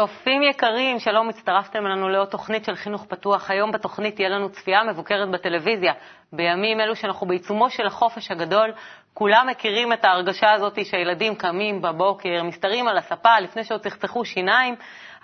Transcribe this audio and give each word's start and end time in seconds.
צופים 0.00 0.42
יקרים, 0.42 0.98
שלום, 0.98 1.28
הצטרפתם 1.28 1.86
אלינו 1.86 2.08
לעוד 2.08 2.28
תוכנית 2.28 2.64
של 2.64 2.74
חינוך 2.74 3.06
פתוח. 3.08 3.50
היום 3.50 3.72
בתוכנית 3.72 4.14
תהיה 4.14 4.28
לנו 4.28 4.48
צפייה 4.50 4.84
מבוקרת 4.84 5.30
בטלוויזיה. 5.30 5.92
בימים 6.32 6.80
אלו 6.80 6.96
שאנחנו 6.96 7.26
בעיצומו 7.26 7.70
של 7.70 7.86
החופש 7.86 8.30
הגדול, 8.30 8.72
כולם 9.14 9.46
מכירים 9.50 9.92
את 9.92 10.04
ההרגשה 10.04 10.52
הזאת 10.52 10.84
שהילדים 10.84 11.34
קמים 11.34 11.82
בבוקר, 11.82 12.42
מסתרים 12.42 12.88
על 12.88 12.98
הספה 12.98 13.40
לפני 13.40 13.64
שעוד 13.64 13.80
צחצחו 13.80 14.24
שיניים, 14.24 14.74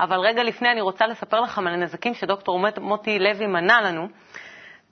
אבל 0.00 0.18
רגע 0.20 0.42
לפני 0.42 0.68
אני 0.72 0.80
רוצה 0.80 1.06
לספר 1.06 1.40
לכם 1.40 1.66
על 1.66 1.74
הנזקים 1.74 2.14
שדוקטור 2.14 2.60
מוטי 2.80 3.18
לוי 3.18 3.46
מנה 3.46 3.80
לנו. 3.80 4.08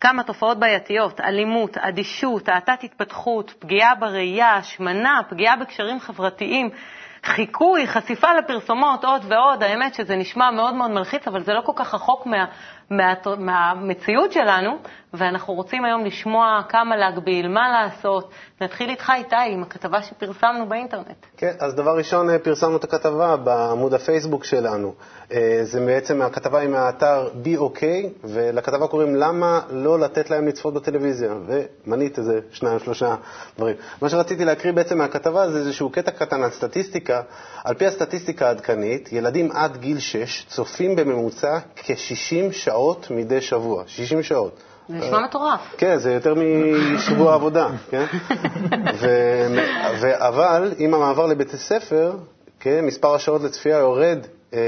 כמה 0.00 0.22
תופעות 0.22 0.58
בעייתיות, 0.58 1.20
אלימות, 1.20 1.78
אדישות, 1.78 2.48
האטת 2.48 2.84
התפתחות, 2.84 3.54
פגיעה 3.58 3.94
בראייה, 3.94 4.54
השמנה, 4.54 5.20
פגיעה 5.28 5.56
בקשרים 5.56 6.00
חברתיים, 6.00 6.70
חיקוי, 7.24 7.86
חשיפה 7.86 8.28
לפרסומות, 8.34 9.04
עוד 9.04 9.22
ועוד. 9.28 9.62
האמת 9.62 9.94
שזה 9.94 10.16
נשמע 10.16 10.50
מאוד 10.50 10.74
מאוד 10.74 10.90
מלחיץ, 10.90 11.28
אבל 11.28 11.42
זה 11.42 11.52
לא 11.52 11.60
כל 11.60 11.72
כך 11.76 11.94
רחוק 11.94 12.26
מה, 12.26 12.44
מה, 12.90 13.14
מהמציאות 13.38 14.32
שלנו, 14.32 14.76
ואנחנו 15.14 15.54
רוצים 15.54 15.84
היום 15.84 16.04
לשמוע 16.04 16.60
כמה 16.68 16.96
להגביל, 16.96 17.48
מה 17.48 17.68
לעשות. 17.68 18.30
נתחיל 18.60 18.90
איתך, 18.90 19.12
איתי, 19.16 19.36
עם 19.48 19.62
הכתבה 19.62 20.02
שפרסמנו 20.02 20.68
באינטרנט. 20.68 21.26
כן, 21.36 21.52
אז 21.60 21.74
דבר 21.74 21.96
ראשון, 21.96 22.30
אה, 22.30 22.38
פרסמנו 22.38 22.76
את 22.76 22.84
הכתבה 22.84 23.36
בעמוד 23.36 23.94
הפייסבוק 23.94 24.44
שלנו. 24.44 24.94
אה, 25.32 25.60
זה 25.62 25.80
בעצם 25.80 26.22
הכתבה 26.22 26.60
עם 26.60 26.74
האתר 26.74 27.28
BOK, 27.44 27.82
ולכתבה 28.24 28.86
קוראים 28.86 29.16
למה 29.16 29.60
לא 29.70 29.98
לתת 29.98 30.30
להם 30.30 30.46
לצפות 30.46 30.74
בטלוויזיה, 30.74 31.34
ומנית 31.46 32.18
איזה 32.18 32.40
שניים, 32.50 32.78
שלושה 32.78 33.14
דברים. 33.56 33.76
מה 34.02 34.08
שרציתי 34.08 34.44
להקריא 34.44 34.72
בעצם 34.72 34.98
מהכתבה 34.98 35.50
זה 35.50 35.58
איזשהו 35.58 35.90
קטע 35.90 36.10
קטן 36.10 36.42
על 36.42 36.50
סטטיסטיקה. 36.50 37.13
על 37.64 37.74
פי 37.74 37.86
הסטטיסטיקה 37.86 38.46
העדכנית, 38.46 39.12
ילדים 39.12 39.52
עד 39.52 39.76
גיל 39.76 39.98
6 39.98 40.46
צופים 40.48 40.96
בממוצע 40.96 41.58
כ-60 41.76 42.52
שעות 42.52 43.06
מדי 43.10 43.40
שבוע. 43.40 43.82
60 43.86 44.22
שעות. 44.22 44.62
זה 44.88 44.94
נשמע 44.94 45.24
מטורף. 45.24 45.60
כן, 45.76 45.98
זה 45.98 46.12
יותר 46.12 46.34
משבוע 46.34 47.34
עבודה, 47.34 47.68
כן? 47.90 48.04
אבל 50.28 50.72
עם 50.78 50.94
המעבר 50.94 51.26
לבית 51.26 51.54
הספר, 51.54 52.12
כן, 52.60 52.84
מספר 52.84 53.14
השעות 53.14 53.42
לצפייה 53.42 53.78
יורד 53.78 54.18
אה, 54.54 54.58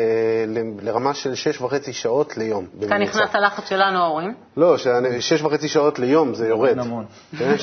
לרמה 0.83 1.15
של 1.15 1.35
שש 1.35 1.61
וחצי 1.61 1.93
שעות 1.93 2.37
ליום. 2.37 2.67
כאן 2.89 3.03
נכנס 3.03 3.35
הלחץ 3.35 3.69
שלנו, 3.69 3.99
ההורים. 3.99 4.35
לא, 4.57 4.77
שש 5.21 5.43
וחצי 5.43 5.69
שעות 5.69 5.99
ליום 5.99 6.35
זה 6.35 6.49
יורד. 6.49 6.79
המון. 6.79 7.05
כן, 7.39 7.55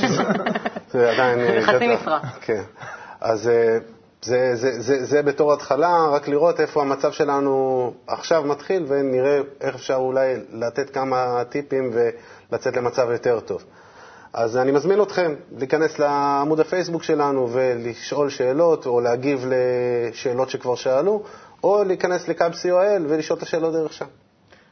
זה 0.92 1.12
עדיין... 1.12 1.40
אה, 1.40 1.62
חצי 1.62 1.88
משרה. 1.88 2.20
כן. 2.42 2.62
אז 3.22 3.48
אה, 3.48 3.78
זה, 4.24 4.56
זה, 4.56 4.82
זה, 4.82 5.06
זה 5.06 5.22
בתור 5.22 5.54
התחלה, 5.54 6.08
רק 6.12 6.28
לראות 6.28 6.60
איפה 6.60 6.82
המצב 6.82 7.12
שלנו 7.12 7.94
עכשיו 8.08 8.44
מתחיל, 8.44 8.86
ונראה 8.88 9.40
איך 9.62 9.76
אפשר 9.76 9.96
אולי 9.96 10.36
לתת 10.54 10.90
כמה 10.90 11.44
טיפים 11.50 11.92
ולצאת 11.94 12.78
למצב 12.78 13.08
יותר 13.12 13.40
טוב. 13.40 13.64
אז 14.34 14.58
אני 14.58 14.72
מזמין 14.72 15.02
אתכם 15.02 15.36
להיכנס 15.58 16.00
לעמוד 16.00 16.60
הפייסבוק 16.60 17.04
שלנו 17.04 17.50
ולשאול 17.52 18.30
שאלות, 18.30 18.86
או 18.86 19.02
להגיב 19.02 19.46
לשאלות 19.48 20.50
שכבר 20.50 20.76
שאלו, 20.76 21.24
או 21.64 21.84
להיכנס 21.84 22.28
לקאב 22.28 22.52
co.il 22.52 23.02
ולשאול 23.10 23.38
את 23.38 23.44
השאלות 23.44 23.74
דרך 23.74 23.94
שם. 23.94 24.06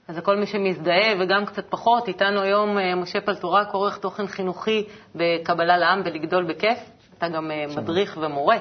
אז 0.07 0.17
לכל 0.17 0.35
מי 0.38 0.45
שמזדהה 0.45 1.13
וגם 1.19 1.45
קצת 1.45 1.63
פחות, 1.69 2.07
איתנו 2.07 2.41
היום 2.41 2.78
אה, 2.78 2.95
משה 2.95 3.22
פלטורק, 3.22 3.67
עורך 3.72 3.97
תוכן 3.97 4.28
חינוכי 4.28 4.88
בקבלה 5.16 5.78
לעם 5.78 6.01
ולגדול 6.06 6.53
בכיף. 6.53 6.78
אתה 7.17 7.28
גם 7.28 7.51
אה, 7.51 7.66
מדריך 7.78 8.17
ומורה. 8.22 8.57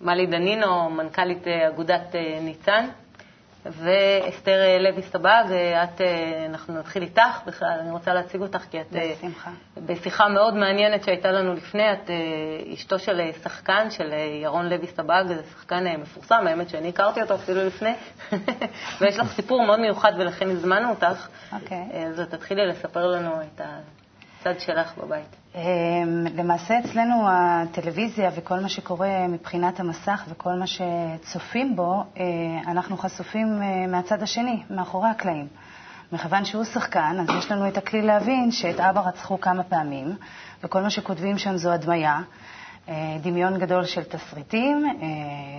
מלי 0.00 0.26
דנינו, 0.26 0.90
מנכ"לית 0.90 1.48
אה, 1.48 1.68
אגודת 1.68 2.14
אה, 2.14 2.38
ניצן, 2.40 2.86
ואסתר 3.66 4.60
אה, 4.62 4.78
לוי 4.78 5.02
סבג, 5.02 5.44
את, 5.84 6.00
אנחנו 6.48 6.78
נתחיל 6.78 7.02
איתך, 7.02 7.40
בכלל 7.46 7.78
אני 7.80 7.90
רוצה 7.90 8.14
להציג 8.14 8.40
אותך 8.40 8.58
כי 8.70 8.80
את 8.80 8.86
בשמחה. 8.90 9.50
בשיחה 9.76 10.28
מאוד 10.28 10.54
מעניינת 10.54 11.04
שהייתה 11.04 11.32
לנו 11.32 11.54
לפני, 11.54 11.92
את 11.92 12.10
אשתו 12.74 12.98
של 12.98 13.20
שחקן, 13.42 13.90
של 13.90 14.12
ירון 14.42 14.68
לוי 14.68 14.86
סבג, 14.86 15.24
זה 15.28 15.42
שחקן 15.52 15.84
מפורסם, 15.96 16.46
האמת 16.46 16.68
שאני 16.68 16.88
הכרתי 16.88 17.22
אותו 17.22 17.34
אפילו 17.34 17.64
לפני, 17.66 17.94
ויש 19.00 19.18
לך 19.18 19.32
סיפור 19.32 19.66
מאוד 19.66 19.80
מיוחד 19.80 20.12
ולכן 20.18 20.50
הזמנו 20.50 20.90
אותך, 20.90 21.28
okay. 21.28 21.54
אוקיי. 21.54 22.06
אז 22.06 22.20
תתחילי 22.30 22.66
לספר 22.66 23.06
לנו 23.06 23.42
את 23.42 23.60
הצד 24.46 24.60
שלך 24.60 24.98
בבית. 24.98 25.36
אמ, 25.54 25.60
למעשה 26.34 26.78
אצלנו 26.78 27.24
הטלוויזיה 27.28 28.30
וכל 28.36 28.60
מה 28.60 28.68
שקורה 28.68 29.28
מבחינת 29.28 29.80
המסך 29.80 30.24
וכל 30.28 30.52
מה 30.52 30.64
שצופים 30.66 31.76
בו, 31.76 32.04
אה, 32.16 32.24
אנחנו 32.66 32.96
חשופים 32.96 33.62
אה, 33.62 33.86
מהצד 33.86 34.22
השני, 34.22 34.62
מאחורי 34.70 35.08
הקלעים. 35.08 35.46
מכיוון 36.12 36.44
שהוא 36.44 36.64
שחקן, 36.64 37.16
אז 37.20 37.36
יש 37.38 37.52
לנו 37.52 37.68
את 37.68 37.76
הכלי 37.76 38.02
להבין 38.02 38.50
שאת 38.50 38.80
אבא 38.80 39.00
רצחו 39.00 39.40
כמה 39.40 39.62
פעמים, 39.62 40.16
וכל 40.64 40.82
מה 40.82 40.90
שכותבים 40.90 41.38
שם 41.38 41.56
זו 41.56 41.72
הדמיה. 41.72 42.20
אה, 42.88 42.94
דמיון 43.22 43.58
גדול 43.58 43.84
של 43.84 44.02
תסריטים, 44.02 44.98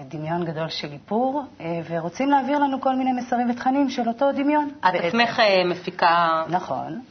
דמיון 0.07 0.45
גדול 0.45 0.69
של 0.69 0.91
איפור, 0.91 1.44
ורוצים 1.90 2.29
להעביר 2.29 2.59
לנו 2.59 2.81
כל 2.81 2.95
מיני 2.95 3.12
מסרים 3.12 3.50
ותכנים 3.50 3.90
של 3.90 4.07
אותו 4.07 4.31
דמיון. 4.31 4.69
את 4.79 4.94
עצמך 5.03 5.41
מפיקה... 5.69 6.44
נכון. 6.50 7.01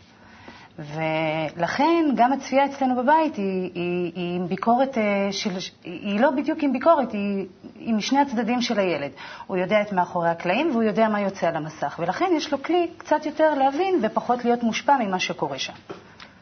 ולכן 0.79 2.05
גם 2.17 2.33
הצפייה 2.33 2.65
אצלנו 2.65 3.03
בבית 3.03 3.37
היא, 3.37 3.71
היא, 3.75 4.13
היא 4.15 4.37
עם 4.37 4.49
ביקורת, 4.49 4.99
אה, 4.99 5.29
של, 5.31 5.51
היא 5.85 6.21
לא 6.21 6.31
בדיוק 6.31 6.59
עם 6.63 6.73
ביקורת, 6.73 7.13
היא, 7.13 7.47
היא 7.75 7.95
משני 7.95 8.19
הצדדים 8.19 8.63
של 8.63 8.79
הילד. 8.79 9.11
הוא 9.47 9.57
יודע 9.57 9.83
את 9.83 9.93
מאחורי 9.93 10.29
הקלעים 10.29 10.71
והוא 10.71 10.83
יודע 10.83 11.09
מה 11.09 11.21
יוצא 11.21 11.49
על 11.49 11.57
המסך, 11.57 11.97
ולכן 11.99 12.31
יש 12.37 12.53
לו 12.53 12.63
כלי 12.63 12.89
קצת 12.97 13.27
יותר 13.27 13.55
להבין 13.55 14.01
ופחות 14.03 14.45
להיות 14.45 14.63
מושפע 14.63 14.97
ממה 15.01 15.19
שקורה 15.19 15.59
שם. 15.59 15.73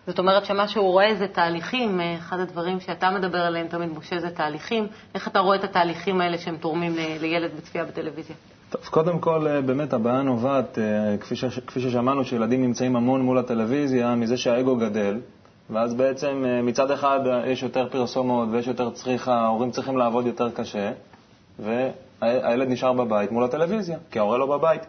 זאת 0.06 0.18
אומרת 0.18 0.44
שמה 0.44 0.68
שהוא 0.68 0.92
רואה 0.92 1.14
זה 1.14 1.28
תהליכים, 1.28 2.00
אה, 2.00 2.14
אחד 2.18 2.40
הדברים 2.40 2.80
שאתה 2.80 3.10
מדבר 3.10 3.40
עליהם 3.40 3.68
תמיד, 3.68 3.90
משה, 3.98 4.20
זה 4.20 4.30
תהליכים. 4.30 4.86
איך 5.14 5.28
אתה 5.28 5.38
רואה 5.38 5.56
את 5.56 5.64
התהליכים 5.64 6.20
האלה 6.20 6.38
שהם 6.38 6.56
תורמים 6.56 6.94
לילד 7.20 7.50
בצפייה 7.56 7.84
בטלוויזיה? 7.84 8.36
טוב, 8.72 8.80
קודם 8.90 9.18
כל, 9.18 9.46
אה, 9.46 9.60
באמת 9.60 9.92
הבעיה 9.92 10.22
נובעת, 10.22 10.78
אה, 10.78 11.16
כפי, 11.20 11.36
ש... 11.36 11.44
כפי 11.44 11.80
ששמענו, 11.80 12.24
שילדים 12.24 12.62
נמצאים 12.62 12.96
המון 12.96 13.22
מול 13.22 13.38
הטלוויזיה, 13.38 14.14
מזה 14.14 14.36
שהאגו 14.36 14.76
גדל, 14.76 15.20
ואז 15.70 15.94
בעצם 15.94 16.44
אה, 16.46 16.62
מצד 16.62 16.90
אחד 16.90 17.20
יש 17.46 17.62
יותר 17.62 17.88
פרסומות 17.90 18.48
ויש 18.52 18.66
יותר 18.66 18.90
צריכה, 18.90 19.34
ההורים 19.34 19.70
צריכים 19.70 19.96
לעבוד 19.96 20.26
יותר 20.26 20.50
קשה, 20.50 20.92
והילד 21.58 22.68
נשאר 22.68 22.92
בבית 22.92 23.32
מול 23.32 23.44
הטלוויזיה, 23.44 23.98
כי 24.10 24.18
ההורה 24.18 24.38
לא 24.38 24.46
בבית 24.46 24.82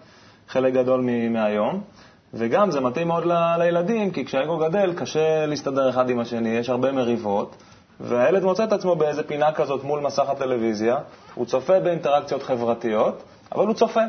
חלק 0.47 0.73
גדול 0.73 1.01
מהיום. 1.29 1.81
וגם 2.33 2.71
זה 2.71 2.79
מתאים 2.79 3.07
מאוד 3.07 3.25
ל... 3.25 3.57
לילדים, 3.57 4.11
כי 4.11 4.25
כשהאגו 4.25 4.57
גדל 4.57 4.93
קשה 4.93 5.45
להסתדר 5.45 5.89
אחד 5.89 6.09
עם 6.09 6.19
השני, 6.19 6.49
יש 6.49 6.69
הרבה 6.69 6.91
מריבות, 6.91 7.55
והילד 7.99 8.43
מוצא 8.43 8.63
את 8.63 8.73
עצמו 8.73 8.95
באיזה 8.95 9.23
פינה 9.23 9.51
כזאת 9.51 9.83
מול 9.83 9.99
מסך 9.99 10.29
הטלוויזיה, 10.29 10.97
הוא 11.35 11.45
צופה 11.45 11.79
באינטראקציות 11.79 12.43
חברתיות, 12.43 13.23
אבל 13.55 13.67
הוא 13.67 13.73
צופה. 13.73 14.01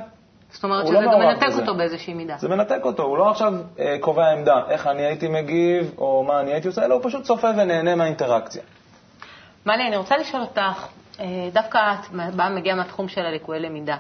זאת 0.51 0.65
אומרת 0.65 0.87
שזה 0.87 1.01
לא 1.01 1.13
גם 1.13 1.19
מנתק 1.21 1.47
בזה. 1.47 1.61
אותו 1.61 1.75
באיזושהי 1.75 2.15
מידה. 2.15 2.37
זה 2.39 2.49
מנתק 2.49 2.81
אותו, 2.85 3.03
הוא 3.03 3.19
לא 3.19 3.31
עכשיו 3.31 3.53
אה, 3.79 3.97
קובע 4.01 4.33
עמדה, 4.33 4.61
איך 4.69 4.87
אני 4.87 5.03
הייתי 5.03 5.29
מגיב, 5.29 5.95
או 5.99 6.25
מה 6.25 6.41
אני 6.41 6.53
הייתי 6.53 6.69
עושה, 6.69 6.85
אלא 6.85 6.95
הוא 6.95 7.03
פשוט 7.05 7.23
צופה 7.23 7.49
ונהנה 7.57 7.95
מהאינטראקציה. 7.95 8.63
מלי, 9.67 9.87
אני 9.89 9.97
רוצה 9.97 10.17
לשאול 10.17 10.43
אותך, 10.43 10.87
אה, 11.21 11.49
דווקא 11.53 11.79
את 12.03 12.35
באה 12.37 12.51
מגיעה 12.51 12.77
מהתחום 12.77 13.09
של 13.09 13.21
הליקויי 13.21 13.61
למידה. 13.61 13.97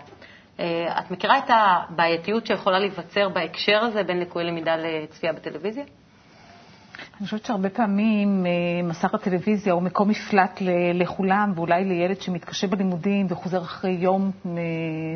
אה, 0.60 0.98
את 0.98 1.10
מכירה 1.10 1.38
את 1.38 1.50
הבעייתיות 1.50 2.46
שיכולה 2.46 2.78
להיווצר 2.78 3.28
בהקשר 3.28 3.78
הזה 3.78 4.02
בין 4.02 4.18
ליקויי 4.18 4.46
למידה 4.46 4.76
לצפייה 4.76 5.32
בטלוויזיה? 5.32 5.84
אני 7.18 7.24
חושבת 7.24 7.44
שהרבה 7.44 7.70
פעמים 7.70 8.46
אה, 8.46 8.50
מסך 8.88 9.14
הטלוויזיה 9.14 9.72
הוא 9.72 9.82
מקום 9.82 10.08
מפלט 10.08 10.62
לכולם, 10.94 11.52
ואולי 11.54 11.84
לילד 11.84 12.20
שמתקשה 12.20 12.66
בלימודים 12.66 13.26
וחוזר 13.30 13.62
אחרי 13.62 13.90
יום 13.90 14.30
אה, 14.46 14.52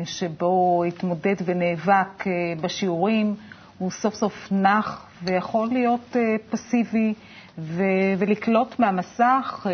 שבו 0.05 0.83
התמודד 0.87 1.35
ונאבק 1.45 2.27
אה, 2.27 2.31
בשיעורים, 2.61 3.35
הוא 3.77 3.91
סוף 3.91 4.13
סוף 4.15 4.47
נח 4.51 5.05
ויכול 5.23 5.67
להיות 5.67 6.15
פסיבי 6.49 7.13
ו- 7.59 8.13
ולקלוט 8.17 8.79
מהמסך 8.79 9.67
אה, 9.69 9.71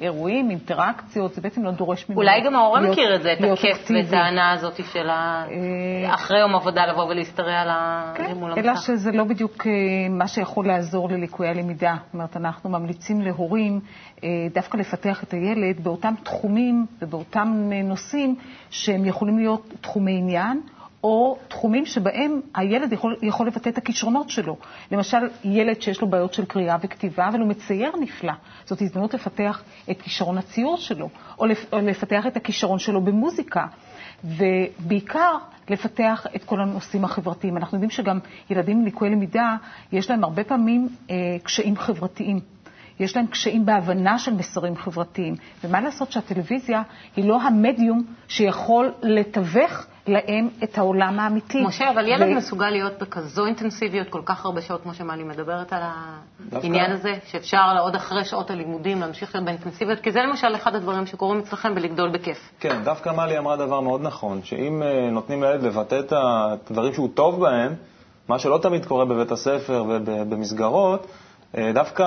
אירועים, 0.00 0.50
אינטראקציות, 0.50 1.34
זה 1.34 1.40
בעצם 1.40 1.64
לא 1.64 1.70
דורש 1.70 2.08
ממנו 2.08 2.20
אולי 2.20 2.40
גם 2.46 2.56
ההורה 2.56 2.80
מכיר 2.80 3.14
את 3.14 3.22
זה, 3.22 3.32
את 3.32 3.38
הכיף 3.52 3.90
ואת 3.90 4.12
ההנאה 4.12 4.52
הזאת 4.52 4.80
של 4.92 5.10
ה... 5.10 5.44
אה, 5.50 6.14
אחרי 6.14 6.40
יום 6.40 6.54
עבודה 6.54 6.86
לבוא 6.86 7.04
ולהשתרע 7.04 7.60
על 7.60 7.68
כן, 8.14 8.34
מול 8.36 8.52
המסך. 8.52 8.64
אלא 8.64 8.76
שזה 8.76 9.12
לא 9.12 9.24
בדיוק 9.24 9.66
אה, 9.66 9.72
מה 10.10 10.28
שיכול 10.28 10.66
לעזור 10.66 11.08
לליקויי 11.08 11.50
הלמידה. 11.50 11.94
זאת 12.04 12.14
אומרת, 12.14 12.36
אנחנו 12.36 12.70
ממליצים 12.70 13.20
להורים 13.20 13.80
אה, 14.24 14.28
דווקא 14.54 14.76
לפתח 14.76 15.22
את 15.22 15.32
הילד 15.32 15.84
באותם 15.84 16.14
תחומים 16.22 16.86
ובאותם 17.02 17.70
אה, 17.72 17.82
נושאים 17.82 18.36
שהם 18.70 19.04
יכולים 19.04 19.38
להיות 19.38 19.72
תחומי 19.80 20.18
עניין. 20.18 20.60
או 21.04 21.38
תחומים 21.48 21.86
שבהם 21.86 22.40
הילד 22.54 22.92
יכול, 22.92 23.16
יכול 23.22 23.46
לבטא 23.46 23.68
את 23.68 23.78
הכישרונות 23.78 24.30
שלו. 24.30 24.56
למשל, 24.92 25.28
ילד 25.44 25.82
שיש 25.82 26.00
לו 26.00 26.08
בעיות 26.08 26.34
של 26.34 26.44
קריאה 26.44 26.76
וכתיבה, 26.82 27.28
אבל 27.28 27.40
הוא 27.40 27.48
מצייר 27.48 27.92
נפלא. 28.00 28.32
זאת 28.64 28.82
הזדמנות 28.82 29.14
לפתח 29.14 29.62
את 29.90 30.02
כישרון 30.02 30.38
הציור 30.38 30.76
שלו, 30.76 31.08
או 31.38 31.46
לפתח 31.82 32.26
את 32.26 32.36
הכישרון 32.36 32.78
שלו 32.78 33.00
במוזיקה. 33.00 33.66
ובעיקר 34.24 35.36
לפתח 35.68 36.26
את 36.36 36.44
כל 36.44 36.60
הנושאים 36.60 37.04
החברתיים. 37.04 37.56
אנחנו 37.56 37.76
יודעים 37.76 37.90
שגם 37.90 38.18
ילדים 38.50 38.78
עם 38.78 38.84
ליקויי 38.84 39.10
למידה, 39.10 39.56
יש 39.92 40.10
להם 40.10 40.24
הרבה 40.24 40.44
פעמים 40.44 40.88
אה, 41.10 41.16
קשיים 41.42 41.76
חברתיים. 41.76 42.40
יש 43.00 43.16
להם 43.16 43.26
קשיים 43.26 43.66
בהבנה 43.66 44.18
של 44.18 44.34
מסרים 44.34 44.76
חברתיים. 44.76 45.34
ומה 45.64 45.80
לעשות 45.80 46.12
שהטלוויזיה 46.12 46.82
היא 47.16 47.24
לא 47.24 47.42
המדיום 47.42 48.04
שיכול 48.28 48.92
לתווך 49.02 49.86
להם 50.06 50.48
את 50.64 50.78
העולם 50.78 51.20
האמיתי. 51.20 51.62
משה, 51.62 51.90
אבל 51.90 52.08
ילד 52.08 52.28
ו... 52.32 52.36
מסוגל 52.36 52.70
להיות 52.70 52.92
בכזו 53.02 53.46
אינטנסיביות 53.46 54.08
כל 54.08 54.20
כך 54.24 54.44
הרבה 54.44 54.60
שעות, 54.60 54.82
כמו 54.82 54.94
שמלי 54.94 55.24
מדברת 55.24 55.72
על 55.72 55.82
העניין 56.52 56.90
דווקא... 56.90 56.92
הזה, 56.92 57.14
שאפשר 57.26 57.78
עוד 57.80 57.94
אחרי 57.94 58.24
שעות 58.24 58.50
הלימודים 58.50 59.00
להמשיך 59.00 59.34
להיות 59.34 59.44
באינטנסיביות, 59.44 60.00
כי 60.00 60.12
זה 60.12 60.20
למשל 60.20 60.54
אחד 60.54 60.74
הדברים 60.74 61.06
שקורים 61.06 61.38
אצלכם 61.38 61.74
בלגדול 61.74 62.10
בכיף. 62.10 62.38
כן, 62.60 62.82
דווקא 62.84 63.10
מלי 63.10 63.38
אמרה 63.38 63.56
דבר 63.56 63.80
מאוד 63.80 64.02
נכון, 64.02 64.40
שאם 64.42 64.82
uh, 64.82 65.12
נותנים 65.12 65.42
לילד 65.42 65.62
לבטא 65.62 66.00
את 66.00 66.12
הדברים 66.16 66.92
שהוא 66.92 67.08
טוב 67.14 67.40
בהם, 67.40 67.74
מה 68.28 68.38
שלא 68.38 68.58
תמיד 68.62 68.86
קורה 68.86 69.04
בבית 69.04 69.32
הספר 69.32 69.84
ובמסגרות, 69.88 71.00
אה, 71.00 71.06
דווקא 71.74 72.04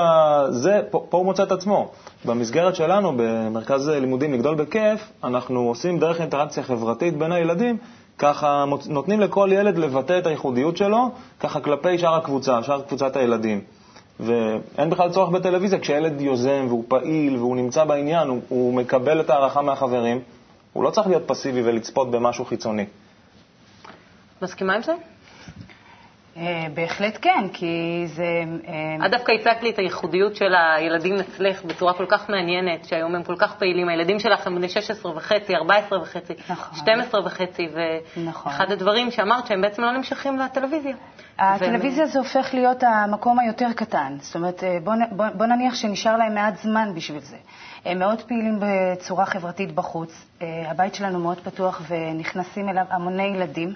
זה, 0.49 0.81
פה, 0.91 1.05
פה 1.09 1.17
הוא 1.17 1.25
מוצא 1.25 1.43
את 1.43 1.51
עצמו. 1.51 1.91
במסגרת 2.25 2.75
שלנו, 2.75 3.13
במרכז 3.17 3.89
לימודים 3.89 4.33
לגדול 4.33 4.55
בכיף, 4.55 5.11
אנחנו 5.23 5.59
עושים 5.59 5.99
דרך 5.99 6.21
אינטראקציה 6.21 6.63
חברתית 6.63 7.17
בין 7.17 7.31
הילדים, 7.31 7.77
ככה 8.17 8.65
נותנים 8.89 9.19
לכל 9.19 9.49
ילד 9.53 9.77
לבטא 9.77 10.19
את 10.19 10.27
הייחודיות 10.27 10.77
שלו, 10.77 11.09
ככה 11.39 11.59
כלפי 11.59 11.97
שאר 11.97 12.15
הקבוצה, 12.15 12.63
שאר 12.63 12.81
קבוצת 12.81 13.15
הילדים. 13.15 13.61
ואין 14.19 14.89
בכלל 14.89 15.11
צורך 15.11 15.29
בטלוויזיה, 15.29 15.79
כשילד 15.79 16.21
יוזם 16.21 16.65
והוא 16.67 16.83
פעיל 16.87 17.35
והוא 17.37 17.55
נמצא 17.55 17.83
בעניין, 17.83 18.27
הוא, 18.27 18.41
הוא 18.49 18.73
מקבל 18.73 19.21
את 19.21 19.29
ההערכה 19.29 19.61
מהחברים, 19.61 20.19
הוא 20.73 20.83
לא 20.83 20.89
צריך 20.89 21.07
להיות 21.07 21.23
פסיבי 21.25 21.61
ולצפות 21.61 22.11
במשהו 22.11 22.45
חיצוני. 22.45 22.85
מסכימה 24.41 24.75
עם 24.75 24.81
זה? 24.81 24.93
אה, 26.37 26.67
בהחלט 26.73 27.17
כן, 27.21 27.47
כי 27.53 28.03
זה... 28.05 28.43
אה, 28.67 29.05
את 29.05 29.11
דווקא 29.11 29.31
הצגת 29.31 29.63
לי 29.63 29.69
את 29.69 29.79
הייחודיות 29.79 30.35
של 30.35 30.53
הילדים 30.55 31.15
אצלך 31.19 31.63
בצורה 31.63 31.93
כל 31.93 32.05
כך 32.09 32.29
מעניינת, 32.29 32.85
שהיום 32.85 33.15
הם 33.15 33.23
כל 33.23 33.35
כך 33.37 33.55
פעילים. 33.55 33.89
הילדים 33.89 34.19
שלך 34.19 34.47
הם 34.47 34.55
בני 34.55 34.69
16 34.69 35.17
וחצי, 35.17 35.55
14 35.55 36.01
וחצי, 36.01 36.33
נכון. 36.49 36.77
12 36.79 37.25
וחצי, 37.25 37.67
ואחד 37.73 38.21
נכון. 38.21 38.71
הדברים 38.71 39.11
שאמרת 39.11 39.47
שהם 39.47 39.61
בעצם 39.61 39.81
לא 39.81 39.91
נמשכים 39.91 40.39
לטלוויזיה. 40.39 40.95
הטלוויזיה 41.39 42.03
ו... 42.05 42.07
זה 42.07 42.19
הופך 42.19 42.53
להיות 42.53 42.83
המקום 42.83 43.39
היותר 43.39 43.73
קטן. 43.75 44.17
זאת 44.19 44.35
אומרת, 44.35 44.63
אה, 44.63 44.77
בוא, 44.83 44.93
בוא, 45.11 45.25
בוא 45.33 45.45
נניח 45.45 45.75
שנשאר 45.75 46.17
להם 46.17 46.35
מעט 46.35 46.57
זמן 46.57 46.91
בשביל 46.95 47.19
זה. 47.19 47.37
הם 47.85 47.99
מאוד 47.99 48.21
פעילים 48.21 48.59
בצורה 48.59 49.25
חברתית 49.25 49.75
בחוץ. 49.75 50.25
הבית 50.41 50.95
שלנו 50.95 51.19
מאוד 51.19 51.39
פתוח 51.39 51.81
ונכנסים 51.87 52.69
אליו 52.69 52.83
המוני 52.89 53.23
ילדים. 53.23 53.73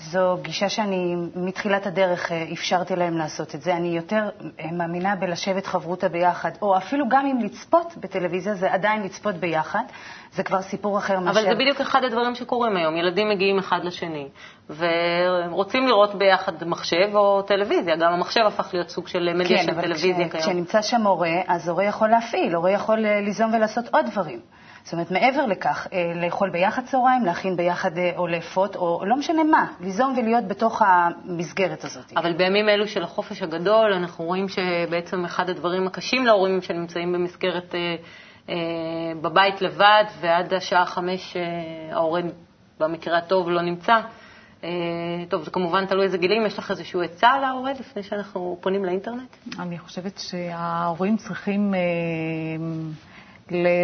זו 0.00 0.38
גישה 0.42 0.68
שאני 0.68 1.16
מתחילת 1.36 1.86
הדרך 1.86 2.32
אה, 2.32 2.44
אפשרתי 2.52 2.96
להם 2.96 3.18
לעשות 3.18 3.54
את 3.54 3.62
זה. 3.62 3.76
אני 3.76 3.88
יותר 3.88 4.28
אה, 4.60 4.72
מאמינה 4.72 5.16
בלשבת 5.16 5.66
חברותה 5.66 6.08
ביחד, 6.08 6.50
או 6.62 6.76
אפילו 6.76 7.08
גם 7.08 7.26
אם 7.26 7.38
לצפות 7.44 7.94
בטלוויזיה, 7.96 8.54
זה 8.54 8.72
עדיין 8.72 9.02
לצפות 9.02 9.34
ביחד. 9.34 9.82
זה 10.32 10.42
כבר 10.42 10.62
סיפור 10.62 10.98
אחר 10.98 11.20
מאשר... 11.20 11.40
אבל 11.40 11.48
זה 11.48 11.54
בדיוק 11.54 11.80
אחד 11.80 12.04
הדברים 12.04 12.34
שקורים 12.34 12.76
היום. 12.76 12.96
ילדים 12.96 13.28
מגיעים 13.28 13.58
אחד 13.58 13.78
לשני, 13.82 14.28
ורוצים 14.70 15.86
לראות 15.86 16.14
ביחד 16.14 16.64
מחשב 16.64 17.10
או 17.14 17.42
טלוויזיה. 17.42 17.96
גם 17.96 18.12
המחשב 18.12 18.40
הפך 18.46 18.70
להיות 18.72 18.88
סוג 18.88 19.08
של 19.08 19.32
מדיה 19.34 19.58
כן, 19.58 19.64
של 19.64 19.80
טלוויזיה 19.80 20.14
כיום. 20.14 20.28
כן, 20.28 20.38
אבל 20.38 20.42
כשנמצא 20.42 20.82
שם 20.82 21.06
הורה, 21.06 21.40
אז 21.46 21.68
הורה 21.68 21.84
יכול 21.84 22.08
להפעיל, 22.08 22.54
הורה 22.54 22.70
יכול 22.70 23.06
אה, 23.06 23.20
ליזום 23.20 23.54
ולעשות 23.54 23.84
עוד 23.92 24.06
דברים. 24.06 24.40
זאת 24.84 24.92
אומרת, 24.92 25.10
מעבר 25.10 25.46
לכך, 25.46 25.86
אה, 25.92 26.12
לאכול 26.14 26.50
ביחד 26.50 26.84
צהריים, 26.84 27.24
להכין 27.24 27.56
ביחד 27.56 27.98
אה, 27.98 28.12
או 28.16 28.26
לאפות, 28.26 28.76
או 28.76 29.02
לא 29.06 29.16
משנה 29.16 29.44
מה, 29.44 29.66
ליזום 29.80 30.14
ולהיות 30.16 30.44
בתוך 30.48 30.82
המסגרת 30.86 31.84
הזאת. 31.84 32.12
אבל 32.16 32.32
בימים 32.32 32.68
אלו 32.68 32.88
של 32.88 33.02
החופש 33.02 33.42
הגדול, 33.42 33.92
אנחנו 33.92 34.24
רואים 34.24 34.48
שבעצם 34.48 35.24
אחד 35.24 35.50
הדברים 35.50 35.86
הקשים 35.86 36.26
להורים 36.26 36.62
שנמצאים 36.62 37.12
במסגרת 37.12 37.74
אה, 38.48 38.54
בבית 39.20 39.62
לבד, 39.62 40.04
ועד 40.20 40.54
השעה 40.54 40.86
חמש 40.86 41.36
ההורה 41.92 42.20
במקרה 42.80 43.18
הטוב 43.18 43.50
לא 43.50 43.62
נמצא. 43.62 44.00
טוב, 45.28 45.42
זה 45.42 45.50
כמובן 45.50 45.86
תלוי 45.86 46.04
איזה 46.04 46.18
גילים. 46.18 46.46
יש 46.46 46.58
לך 46.58 46.70
איזשהו 46.70 47.02
עצה 47.02 47.38
להורה 47.38 47.72
לפני 47.72 48.02
שאנחנו 48.02 48.58
פונים 48.60 48.84
לאינטרנט? 48.84 49.36
אני 49.58 49.78
חושבת 49.78 50.18
שההורים 50.18 51.16
צריכים 51.16 51.74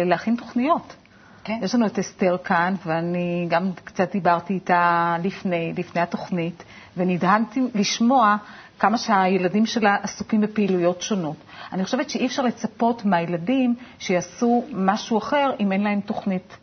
להכין 0.05 0.35
תוכניות. 0.35 0.95
כן. 1.43 1.59
יש 1.61 1.75
לנו 1.75 1.85
את 1.85 1.99
אסתר 1.99 2.37
כאן, 2.43 2.75
ואני 2.85 3.45
גם 3.49 3.71
קצת 3.83 4.11
דיברתי 4.11 4.53
איתה 4.53 5.15
לפני, 5.23 5.73
לפני 5.77 6.01
התוכנית, 6.01 6.63
ונדהמתי 6.97 7.61
לשמוע 7.75 8.37
כמה 8.79 8.97
שהילדים 8.97 9.65
שלה 9.65 9.95
עסוקים 10.03 10.41
בפעילויות 10.41 11.01
שונות. 11.01 11.35
אני 11.73 11.83
חושבת 11.85 12.09
שאי 12.09 12.25
אפשר 12.25 12.43
לצפות 12.43 13.05
מהילדים 13.05 13.75
שיעשו 13.99 14.63
משהו 14.73 15.17
אחר 15.17 15.51
אם 15.59 15.71
אין 15.71 15.83
להם 15.83 16.01
תוכנית. 16.01 16.57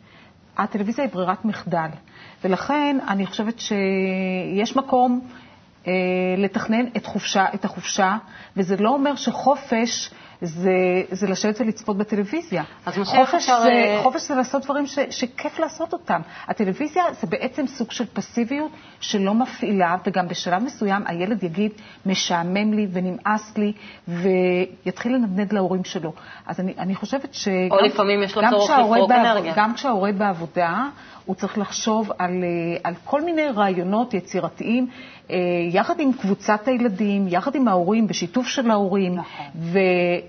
הטלוויזיה 0.57 1.05
היא 1.05 1.13
ברירת 1.13 1.45
מחדל, 1.45 1.89
ולכן 2.43 2.97
אני 3.07 3.25
חושבת 3.25 3.59
שיש 3.59 4.75
מקום 4.75 5.21
אה, 5.87 5.93
לתכנן 6.37 6.85
את, 6.97 7.05
חופשה, 7.05 7.45
את 7.53 7.65
החופשה, 7.65 8.17
וזה 8.57 8.77
לא 8.77 8.89
אומר 8.89 9.15
שחופש 9.15 10.09
זה, 10.41 10.71
זה 11.11 11.27
לשבת 11.27 11.61
ולצפות 11.61 11.97
בטלוויזיה. 11.97 12.63
אז 12.85 12.93
חופש, 13.03 13.33
אפשר... 13.35 13.61
זה, 13.61 13.69
אה, 13.69 13.99
חופש 14.03 14.21
זה 14.21 14.35
לעשות 14.35 14.63
דברים 14.63 14.85
ש, 14.87 14.99
שכיף 15.09 15.59
לעשות 15.59 15.93
אותם. 15.93 16.21
הטלוויזיה 16.47 17.03
זה 17.21 17.27
בעצם 17.27 17.67
סוג 17.67 17.91
של 17.91 18.05
פסיביות 18.13 18.71
שלא 18.99 19.33
מפעילה, 19.33 19.95
וגם 20.07 20.27
בשלב 20.27 20.63
מסוים 20.63 21.03
הילד 21.07 21.43
יגיד, 21.43 21.71
משעמם 22.05 22.73
לי 22.73 22.87
ונמאס 22.91 23.57
לי, 23.57 23.73
ויתחיל 24.07 25.15
לנדנד 25.15 25.53
להורים 25.53 25.83
שלו. 25.83 26.13
אז 26.45 26.59
אני, 26.59 26.73
אני 26.77 26.95
חושבת 26.95 27.33
שגם... 27.33 27.71
או 27.71 27.77
לפעמים 27.85 28.23
יש 28.23 28.35
לו 28.35 28.41
צורך 28.49 28.69
לפרוק 28.69 29.11
אנרגיה. 29.11 29.53
גם 29.55 29.73
כשההורה 29.73 30.11
בעבודה, 30.11 30.83
הוא 31.25 31.35
צריך 31.35 31.57
לחשוב 31.57 32.11
על, 32.17 32.43
אה, 32.43 32.77
על 32.83 32.93
כל 33.03 33.21
מיני 33.21 33.47
רעיונות 33.55 34.13
יצירתיים, 34.13 34.87
אה, 35.31 35.35
יחד 35.71 35.99
עם 35.99 36.13
קבוצת 36.13 36.67
הילדים, 36.67 37.27
יחד 37.27 37.55
עם 37.55 37.67
ההורים, 37.67 38.07
בשיתוף 38.07 38.47
של 38.47 38.71
ההורים, 38.71 39.15
נכון. 39.15 39.45
ו, 39.55 39.79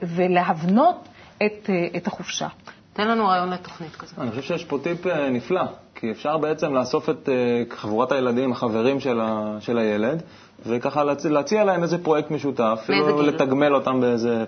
ולהבנות 0.09 1.09
את, 1.37 1.71
אה, 1.71 1.87
את 1.97 2.07
החופשה. 2.07 2.49
תן 2.93 3.09
לנו 3.09 3.27
רעיון 3.27 3.51
לתוכנית 3.51 3.97
כזאת. 3.97 4.19
אני 4.19 4.31
חושב 4.31 4.43
שיש 4.43 4.65
פה 4.65 4.79
טיפ 4.83 5.07
נפלא, 5.07 5.63
כי 5.95 6.11
אפשר 6.11 6.39
בעצם 6.39 6.75
לאסוף 6.75 7.09
את 7.11 7.29
חבורת 7.77 8.13
הילדים, 8.13 8.53
החברים 8.53 9.01
של, 9.01 9.21
ה, 9.21 9.57
של 9.61 9.79
הילד, 9.79 10.23
וככה 10.67 11.05
להציע, 11.05 11.31
להציע 11.31 11.65
להם 11.65 11.83
איזה 11.83 11.99
פרויקט 11.99 12.31
משותף, 12.31 12.81
אפילו 12.83 13.23
לתגמל 13.23 13.75
אותם 13.75 14.01
באיזה... 14.01 14.45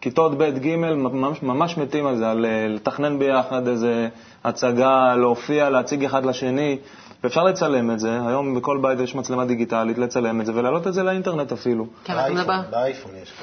כיתות 0.00 0.38
ב' 0.38 0.42
ג' 0.42 0.76
ממש, 0.76 1.42
ממש 1.42 1.78
מתים 1.78 2.06
על 2.06 2.16
זה, 2.16 2.30
על 2.30 2.46
לתכנן 2.68 3.18
ביחד 3.18 3.68
איזה 3.68 4.08
הצגה, 4.44 5.14
להופיע, 5.16 5.70
להציג 5.70 6.04
אחד 6.04 6.24
לשני, 6.24 6.78
ואפשר 7.24 7.42
לצלם 7.42 7.90
את 7.90 7.98
זה, 7.98 8.18
היום 8.26 8.54
בכל 8.54 8.78
בית 8.82 9.00
יש 9.00 9.14
מצלמה 9.14 9.44
דיגיטלית, 9.44 9.98
לצלם 9.98 10.40
את 10.40 10.46
זה 10.46 10.52
ולהעלות 10.54 10.86
את 10.86 10.94
זה 10.94 11.02
לאינטרנט 11.02 11.52
אפילו. 11.52 11.86
כן, 12.04 12.12
אתה 12.12 12.32
מדבר. 12.32 12.60
באייפון 12.70 13.10
יש. 13.22 13.34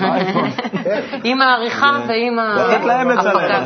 באייפון. 0.00 0.50
עם 1.30 1.40
העריכה 1.40 1.98
ועם 2.08 2.38
ה... 2.38 2.54
לתת 2.54 2.84
להם 2.84 3.10
לצלם, 3.10 3.64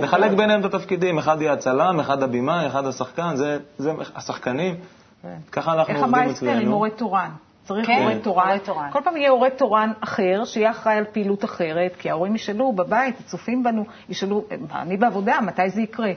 לחלק 0.00 0.30
ביניהם 0.30 0.60
את 0.60 0.74
התפקידים, 0.74 1.18
אחד 1.18 1.42
יהיה 1.42 1.52
הצלם, 1.52 2.00
אחד 2.00 2.22
הבימה, 2.22 2.66
אחד 2.66 2.86
השחקן, 2.86 3.36
זה 3.78 3.92
השחקנים. 4.14 4.74
כן. 5.22 5.36
ככה 5.52 5.72
אנחנו 5.72 5.94
עובדים 5.94 6.14
אצלנו. 6.14 6.28
איך 6.30 6.34
אסתר 6.36 6.62
עם 6.62 6.68
מורה 6.68 6.90
תורן? 6.90 7.30
צריך 7.64 7.86
כן, 7.86 7.98
הורה 7.98 8.18
תורן. 8.18 8.58
תורן. 8.58 8.88
כל 8.92 9.00
פעם 9.04 9.16
יהיה 9.16 9.30
הורה 9.30 9.50
תורן 9.50 9.92
אחר, 10.00 10.44
שיהיה 10.44 10.70
אחראי 10.70 10.94
על 10.94 11.04
פעילות 11.12 11.44
אחרת, 11.44 11.96
כי 11.98 12.10
ההורים 12.10 12.34
ישאלו 12.34 12.72
בבית, 12.72 13.20
הצופים 13.20 13.62
בנו, 13.62 13.84
ישאלו, 14.08 14.44
אני 14.74 14.96
בעבודה, 14.96 15.38
מתי 15.40 15.70
זה 15.70 15.80
יקרה? 15.80 16.12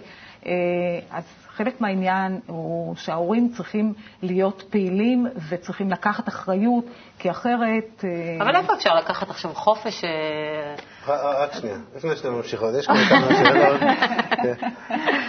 אה, 0.46 0.52
אז 1.12 1.24
חלק 1.56 1.82
מהעניין 1.82 2.40
הוא 2.48 2.96
שההורים 2.96 3.52
צריכים 3.58 3.94
להיות 4.22 4.64
פעילים 4.70 5.28
וצריכים 5.50 5.92
לקחת 5.92 6.28
אחריות, 6.28 6.86
כי 7.20 7.32
אחרת... 7.32 8.04
אה, 8.04 8.44
אבל 8.44 8.56
איפה 8.56 8.74
אפשר 8.74 8.96
לקחת 8.96 9.30
עכשיו 9.30 9.54
חופש? 9.54 10.04
אה? 10.04 10.76
רק 11.44 11.54
שנייה, 11.54 11.78
לפני 11.96 12.16
שאתם 12.16 12.34
ממשיכות, 12.34 12.76
יש 12.80 12.88
כאן 12.88 12.96
כמה 13.10 13.28
שאלות. 13.36 13.80
כן. 14.44 14.68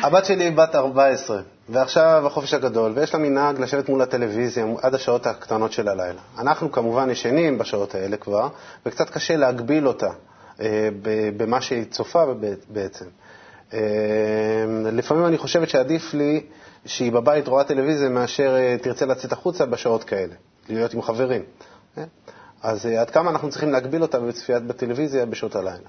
הבת 0.02 0.24
שלי 0.24 0.50
בת 0.50 0.74
14, 0.74 1.40
ועכשיו 1.68 2.26
החופש 2.26 2.54
הגדול, 2.54 2.92
ויש 2.94 3.14
לה 3.14 3.20
מנהג 3.20 3.60
לשבת 3.60 3.88
מול 3.88 4.02
הטלוויזיה 4.02 4.66
עד 4.82 4.94
השעות 4.94 5.26
הקטנות 5.26 5.72
של 5.72 5.88
הלילה. 5.88 6.20
אנחנו 6.38 6.72
כמובן 6.72 7.10
ישנים 7.10 7.58
בשעות 7.58 7.94
האלה 7.94 8.16
כבר, 8.16 8.48
וקצת 8.86 9.10
קשה 9.10 9.36
להגביל 9.36 9.88
אותה 9.88 10.10
במה 11.36 11.60
שהיא 11.60 11.84
צופה 11.84 12.24
בעצם. 12.68 13.04
אה, 13.74 13.80
לפעמים 14.92 15.26
אני 15.26 15.38
חושבת 15.38 15.68
שעדיף 15.68 16.14
לי 16.14 16.46
שהיא 16.86 17.12
בבית 17.12 17.48
רואה 17.48 17.64
טלוויזיה 17.64 18.08
מאשר 18.08 18.56
אה, 18.56 18.76
תרצה 18.82 19.06
לצאת 19.06 19.32
החוצה 19.32 19.66
בשעות 19.66 20.04
כאלה, 20.04 20.34
להיות 20.68 20.94
עם 20.94 21.02
חברים. 21.02 21.42
כן? 21.94 22.06
אז 22.62 22.86
עד 22.86 23.10
כמה 23.10 23.30
אנחנו 23.30 23.50
צריכים 23.50 23.72
להגביל 23.72 24.02
אותה 24.02 24.20
בצפיית 24.20 24.62
בטלוויזיה 24.62 25.26
בשעות 25.26 25.56
הלילה? 25.56 25.88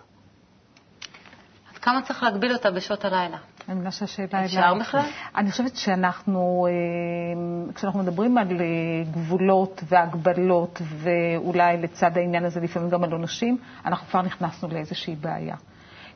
כמה 1.81 2.01
צריך 2.01 2.23
להגביל 2.23 2.53
אותה 2.53 2.71
בשעות 2.71 3.05
הלילה? 3.05 3.37
אני 3.67 3.75
מבינה 3.75 3.91
שהשאלה 3.91 4.27
אליי. 4.33 4.45
אפשר 4.45 4.73
בכלל? 4.79 5.01
אני 5.35 5.51
חושבת 5.51 5.75
שאנחנו, 5.75 6.67
אה, 6.69 7.73
כשאנחנו 7.73 7.99
מדברים 7.99 8.37
על 8.37 8.47
אה, 8.51 8.65
גבולות 9.11 9.83
והגבלות, 9.87 10.81
ואולי 10.81 11.77
לצד 11.77 12.17
העניין 12.17 12.45
הזה 12.45 12.59
לפעמים 12.59 12.89
גם 12.89 13.03
על 13.03 13.11
עונשים, 13.11 13.57
אנחנו 13.85 14.07
כבר 14.07 14.21
נכנסנו 14.21 14.69
לאיזושהי 14.69 15.15
בעיה. 15.15 15.55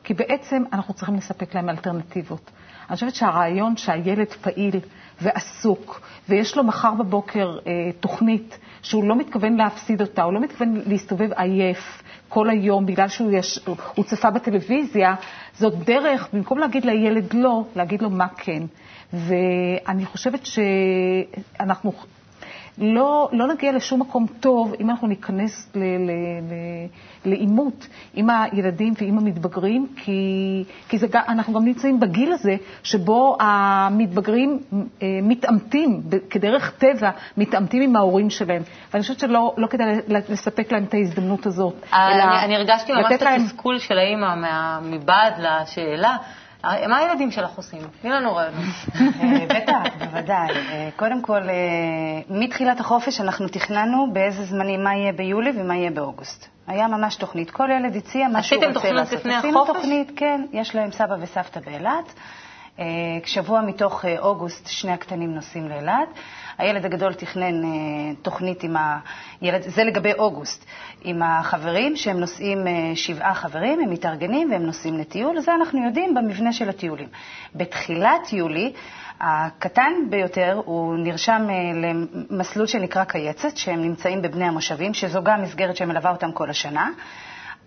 כי 0.04 0.14
בעצם 0.14 0.62
אנחנו 0.72 0.94
צריכים 0.94 1.14
לספק 1.14 1.54
להם 1.54 1.68
אלטרנטיבות. 1.68 2.50
אני 2.88 2.94
חושבת 2.94 3.14
שהרעיון 3.14 3.76
שהילד 3.76 4.32
פעיל 4.40 4.80
ועסוק, 5.20 6.00
ויש 6.28 6.56
לו 6.56 6.64
מחר 6.64 6.94
בבוקר 6.94 7.58
אה, 7.66 7.90
תוכנית 8.00 8.58
שהוא 8.82 9.04
לא 9.04 9.16
מתכוון 9.16 9.56
להפסיד 9.56 10.00
אותה, 10.00 10.22
הוא 10.22 10.32
לא 10.32 10.40
מתכוון 10.40 10.80
להסתובב 10.86 11.28
עייף 11.36 12.02
כל 12.28 12.50
היום 12.50 12.86
בגלל 12.86 13.08
שהוא 13.08 13.32
יש, 13.32 13.60
הוא 13.94 14.04
צפה 14.04 14.30
בטלוויזיה, 14.30 15.14
זאת 15.54 15.74
דרך, 15.84 16.28
במקום 16.32 16.58
להגיד 16.58 16.84
לילד 16.84 17.34
לא, 17.34 17.64
להגיד 17.76 18.02
לו 18.02 18.10
מה 18.10 18.28
כן. 18.28 18.62
ואני 19.12 20.06
חושבת 20.06 20.46
שאנחנו 20.46 21.92
לא, 22.80 23.28
לא 23.32 23.46
נגיע 23.46 23.72
לשום 23.72 24.00
מקום 24.00 24.26
טוב 24.40 24.74
אם 24.80 24.90
אנחנו 24.90 25.08
ניכנס 25.08 25.72
לעימות 27.24 27.86
עם 28.14 28.30
הילדים 28.30 28.94
ועם 29.00 29.18
המתבגרים, 29.18 29.86
כי, 29.96 30.64
כי 30.88 30.98
זה, 30.98 31.06
אנחנו 31.28 31.52
גם 31.52 31.64
נמצאים 31.64 32.00
בגיל 32.00 32.32
הזה 32.32 32.56
שבו 32.82 33.36
המתבגרים 33.40 34.58
אה, 34.72 35.08
מתעמתים, 35.22 36.00
כדרך 36.30 36.70
טבע, 36.78 37.10
מתעמתים 37.36 37.82
עם 37.82 37.96
ההורים 37.96 38.30
שלהם. 38.30 38.62
ואני 38.92 39.02
חושבת 39.02 39.18
שלא 39.18 39.54
לא 39.56 39.66
כדאי 39.66 39.86
לספק 40.08 40.72
להם 40.72 40.84
את 40.84 40.94
ההזדמנות 40.94 41.46
הזאת. 41.46 41.74
אה, 41.92 42.12
אני, 42.12 42.44
אני 42.44 42.56
הרגשתי 42.56 42.92
ממש 42.92 43.12
את 43.14 43.22
התסכול 43.22 43.78
של 43.78 43.98
האימא 43.98 44.34
מבעד 44.82 45.32
לשאלה. 45.38 46.16
מה 46.64 46.98
הילדים 46.98 47.30
שלך 47.30 47.50
עושים? 47.56 47.80
תני 48.02 48.10
לנו 48.10 48.34
רעיון. 48.34 48.54
אה, 49.00 49.46
בטח, 49.48 49.94
בוודאי. 49.98 50.48
אה, 50.48 50.88
קודם 50.96 51.22
כל, 51.22 51.48
אה, 51.48 51.54
מתחילת 52.28 52.80
החופש 52.80 53.20
אנחנו 53.20 53.48
תכננו 53.48 54.12
באיזה 54.12 54.44
זמנים, 54.44 54.84
מה 54.84 54.94
יהיה 54.94 55.12
ביולי 55.12 55.50
ומה 55.56 55.76
יהיה 55.76 55.90
באוגוסט. 55.90 56.48
היה 56.66 56.88
ממש 56.88 57.16
תוכנית. 57.16 57.50
כל 57.50 57.68
ילד 57.70 57.96
הציע 57.96 58.28
מה 58.28 58.42
שהוא 58.42 58.64
רוצה 58.64 58.92
לעשות. 58.92 59.18
עשיתם 59.18 59.20
תוכנית 59.20 59.20
לפני 59.20 59.34
החופש? 59.34 59.48
עשינו 59.48 59.74
תוכנית, 59.74 60.12
כן. 60.16 60.44
יש 60.52 60.74
להם 60.74 60.92
סבא 60.92 61.14
וסבתא 61.20 61.60
באילת. 61.60 62.14
שבוע 63.24 63.60
מתוך 63.60 64.04
אוגוסט 64.18 64.66
שני 64.66 64.92
הקטנים 64.92 65.34
נוסעים 65.34 65.68
לאילת. 65.68 66.08
הילד 66.60 66.84
הגדול 66.84 67.14
תכנן 67.14 67.64
אה, 67.64 67.68
תוכנית 68.22 68.62
עם 68.62 68.76
הילד, 69.40 69.62
זה 69.62 69.84
לגבי 69.84 70.12
אוגוסט, 70.12 70.64
עם 71.02 71.22
החברים, 71.22 71.96
שהם 71.96 72.20
נוסעים 72.20 72.66
אה, 72.66 72.72
שבעה 72.94 73.34
חברים, 73.34 73.80
הם 73.80 73.90
מתארגנים 73.90 74.50
והם 74.50 74.62
נוסעים 74.62 74.98
לטיול, 74.98 75.40
זה 75.40 75.54
אנחנו 75.54 75.84
יודעים 75.84 76.14
במבנה 76.14 76.52
של 76.52 76.68
הטיולים. 76.68 77.08
בתחילת 77.54 78.32
יולי, 78.32 78.72
הקטן 79.20 79.92
ביותר, 80.10 80.60
הוא 80.64 80.96
נרשם 80.98 81.46
אה, 81.50 81.54
למסלול 82.30 82.66
שנקרא 82.66 83.04
קייצת, 83.04 83.56
שהם 83.56 83.82
נמצאים 83.82 84.22
בבני 84.22 84.44
המושבים, 84.44 84.94
שזו 84.94 85.22
גם 85.22 85.42
מסגרת 85.42 85.76
שמלווה 85.76 86.10
אותם 86.10 86.32
כל 86.32 86.50
השנה. 86.50 86.90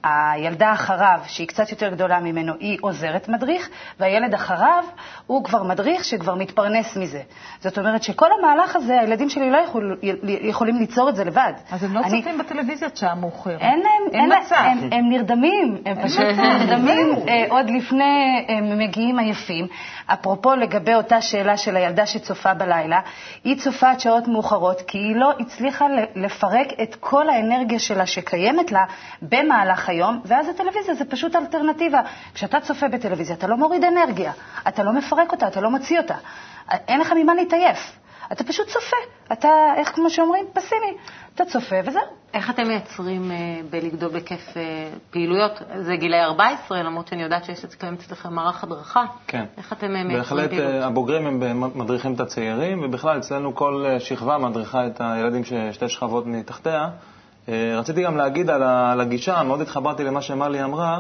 הילדה 0.04 0.74
אחריו, 0.74 1.20
שהיא 1.28 1.48
קצת 1.48 1.72
יותר 1.72 1.90
גדולה 1.90 2.20
ממנו, 2.20 2.54
היא 2.60 2.78
עוזרת 2.82 3.30
מדריך, 3.30 3.70
והילד 4.00 4.34
אחריו 4.34 4.84
הוא 5.28 5.44
כבר 5.44 5.64
מדריך 5.64 6.04
שכבר 6.04 6.36
מתפרנס 6.36 6.98
מזה. 6.98 7.22
זאת 7.60 7.78
אומרת 7.78 8.04
שכל 8.04 8.28
המהלך 8.40 8.76
הזה, 8.76 9.00
הילדים 9.00 9.30
שלי 9.30 9.52
לא 9.52 9.58
יכול, 9.58 10.00
יכולים 10.24 10.78
ליצור 10.78 11.10
את 11.10 11.16
זה 11.16 11.24
לבד. 11.24 11.54
אז 11.72 11.84
הם 11.84 11.94
לא 11.94 12.00
אני... 12.00 12.22
צופים 12.22 12.38
בטלוויזיה 12.38 12.90
שעה 12.96 13.16
מאוחרת. 13.16 13.62
אין 13.62 13.80
להם, 13.80 14.22
אין 14.22 14.32
מצב. 14.40 14.56
הם, 14.56 14.90
הם 14.92 15.10
נרדמים, 15.10 15.78
הם 15.86 16.04
פשוט 16.04 16.26
נרדמים 16.38 17.16
אה, 17.28 17.46
עוד 17.50 17.70
לפני 17.70 18.46
הם 18.48 18.78
מגיעים 18.78 19.20
עייפים. 19.20 19.68
אפרופו 20.08 20.56
לגבי 20.56 20.96
אותה 20.96 21.22
שאלה 21.22 21.58
של 21.58 21.76
הילדה 21.76 22.06
שצופה 22.06 22.54
בלילה, 22.54 23.00
היא 23.44 23.58
צופה 23.58 23.92
עד 23.92 24.00
שעות 24.00 24.28
מאוחרות, 24.28 24.82
כי 24.82 24.98
היא 24.98 25.16
לא 25.16 25.34
הצליחה 25.40 25.86
לפרק 26.16 26.68
את 26.84 26.96
כל 27.00 27.30
האנרגיה 27.30 27.80
שלה 27.80 28.06
שקיימת 28.06 28.72
לה 28.72 28.84
במהלך 29.22 29.90
היום, 29.90 29.93
ואז 30.26 30.50
הטלוויזיה 30.50 30.96
זה 30.96 31.06
פשוט 31.06 31.36
אלטרנטיבה. 31.36 32.02
כשאתה 32.34 32.60
צופה 32.60 32.88
בטלוויזיה, 32.88 33.36
אתה 33.36 33.48
לא 33.48 33.58
מוריד 33.58 33.84
אנרגיה, 33.84 34.32
אתה 34.68 34.84
לא 34.84 34.94
מפרק 34.94 35.32
אותה, 35.32 35.48
אתה 35.48 35.62
לא 35.62 35.70
מוציא 35.70 36.00
אותה. 36.00 36.16
אין 36.88 37.00
לך 37.00 37.14
ממה 37.16 37.34
להתעייף. 37.34 37.98
אתה 38.32 38.44
פשוט 38.44 38.68
צופה. 38.68 38.96
אתה, 39.34 39.50
איך 39.78 39.96
כמו 39.96 40.10
שאומרים, 40.10 40.46
פסימי. 40.54 40.94
אתה 41.36 41.46
צופה 41.46 41.76
וזהו. 41.86 42.02
איך 42.34 42.50
אתם 42.50 42.68
מייצרים 42.68 43.32
אה, 43.32 43.38
בלגדול 43.70 44.12
בכיף 44.12 44.58
אה, 44.58 44.90
פעילויות? 45.12 45.62
זה 45.80 45.96
גילאי 45.96 46.22
14, 46.22 46.84
למרות 46.84 47.08
שאני 47.08 47.24
יודעת 47.24 47.46
שיש 47.46 47.64
אצלכם 47.64 47.94
אצלכם 47.94 48.34
מערך 48.34 48.64
הדרכה. 48.64 49.06
כן. 49.28 49.46
איך 49.58 49.74
אתם 49.74 49.86
אה, 49.86 50.04
מייצרים 50.04 50.18
בהחלט, 50.18 50.50
פעילות? 50.50 50.68
בהחלט 50.72 50.84
הבוגרים 50.84 51.44
הם 51.44 51.80
מדריכים 51.80 52.14
את 52.14 52.20
הצעירים, 52.20 52.82
ובכלל 52.84 53.18
אצלנו 53.18 53.56
כל 53.56 53.86
שכבה 54.00 54.38
מדריכה 54.38 54.88
את 54.88 55.02
הילדים 55.02 55.44
ששתי 55.44 55.90
שכבות 55.90 56.26
מתחתיה. 56.28 56.90
אה, 57.50 57.76
רציתי 57.78 58.04
גם 58.04 58.18
להגיד 58.18 58.50
על 58.50 59.02
הגישה, 59.02 59.44
מאוד 59.44 59.62
התחברתי 59.62 60.04
למה 60.04 60.22
שמלי 60.22 60.64
אמרה, 60.64 61.00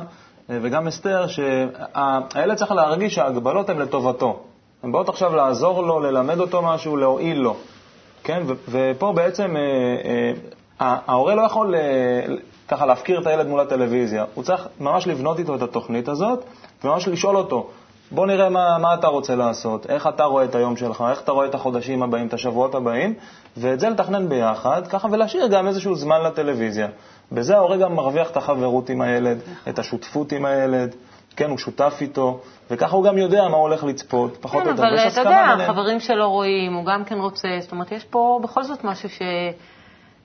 אה, 0.50 0.58
וגם 0.62 0.88
אסתר, 0.88 1.26
שהילד 1.28 2.58
צריך 2.58 2.72
להרגיש 2.72 3.16
שההגבלות 3.16 3.70
הן 3.70 3.78
לטובתו. 3.78 4.40
הן 4.84 4.92
באות 4.92 5.10
עכשיו 5.10 5.36
לעזור 5.36 5.84
לו, 5.84 6.00
ללמד 6.00 6.40
אותו 6.40 6.62
משהו, 6.62 6.98
להועיל 6.98 7.40
לו. 7.40 7.56
כן? 8.24 8.44
ופה 8.72 9.12
בעצם 9.16 9.56
אה, 9.58 10.34
ההורה 10.80 11.36
לא 11.36 11.42
יכול 11.42 11.76
ככה 12.68 12.86
להפקיר 12.86 13.22
את 13.22 13.28
הילד 13.28 13.48
מול 13.48 13.60
הטלוויזיה. 13.60 14.26
הוא 14.34 14.44
צריך 14.44 14.68
ממש 14.80 15.08
לבנות 15.08 15.40
איתו 15.40 15.56
את 15.56 15.62
התוכנית 15.62 16.08
הזאת, 16.08 16.44
וממש 16.84 17.08
לשאול 17.08 17.38
אותו, 17.38 17.70
בוא 18.14 18.28
נראה 18.28 18.50
מה, 18.50 18.78
מה 18.78 18.94
אתה 18.94 19.08
רוצה 19.08 19.36
לעשות, 19.36 19.86
איך 19.90 20.08
אתה 20.08 20.24
רואה 20.24 20.44
את 20.44 20.56
היום 20.56 20.76
שלך, 20.76 21.04
איך 21.10 21.22
אתה 21.22 21.32
רואה 21.32 21.46
את 21.46 21.56
החודשים 21.56 22.04
הבאים, 22.04 22.28
את 22.28 22.34
השבועות 22.34 22.76
הבאים, 22.76 23.14
ואת 23.58 23.80
זה 23.80 23.90
לתכנן 23.90 24.30
ביחד, 24.30 24.88
ככה, 24.88 25.08
ולהשאיר 25.12 25.48
גם 25.48 25.68
איזשהו 25.68 25.96
זמן 25.96 26.22
לטלוויזיה. 26.24 26.88
בזה 27.32 27.56
ההורה 27.56 27.78
גם 27.78 27.96
מרוויח 27.96 28.32
את 28.32 28.38
החברות 28.38 28.90
עם 28.90 29.02
הילד, 29.02 29.38
את 29.70 29.80
השותפות 29.80 30.32
עם 30.32 30.46
הילד, 30.46 30.96
כן, 31.36 31.50
הוא 31.50 31.58
שותף 31.58 31.98
איתו, 32.02 32.40
וככה 32.72 32.96
הוא 32.96 33.04
גם 33.04 33.18
יודע 33.18 33.48
מה 33.48 33.58
הוא 33.58 33.64
הולך 33.64 33.84
לצפות, 33.84 34.38
פחות 34.42 34.64
כן, 34.64 34.68
או 34.68 34.72
יותר. 34.72 34.84
כן, 34.84 34.88
אבל 34.88 35.08
אתה 35.08 35.20
יודע, 35.20 35.40
החברים 35.40 36.00
שלו 36.00 36.32
רואים, 36.32 36.74
הוא 36.74 36.86
גם 36.86 37.04
כן 37.06 37.18
רוצה, 37.18 37.48
זאת 37.60 37.72
אומרת, 37.72 37.92
יש 37.92 38.04
פה 38.04 38.40
בכל 38.44 38.64
זאת 38.64 38.84
משהו 38.84 39.10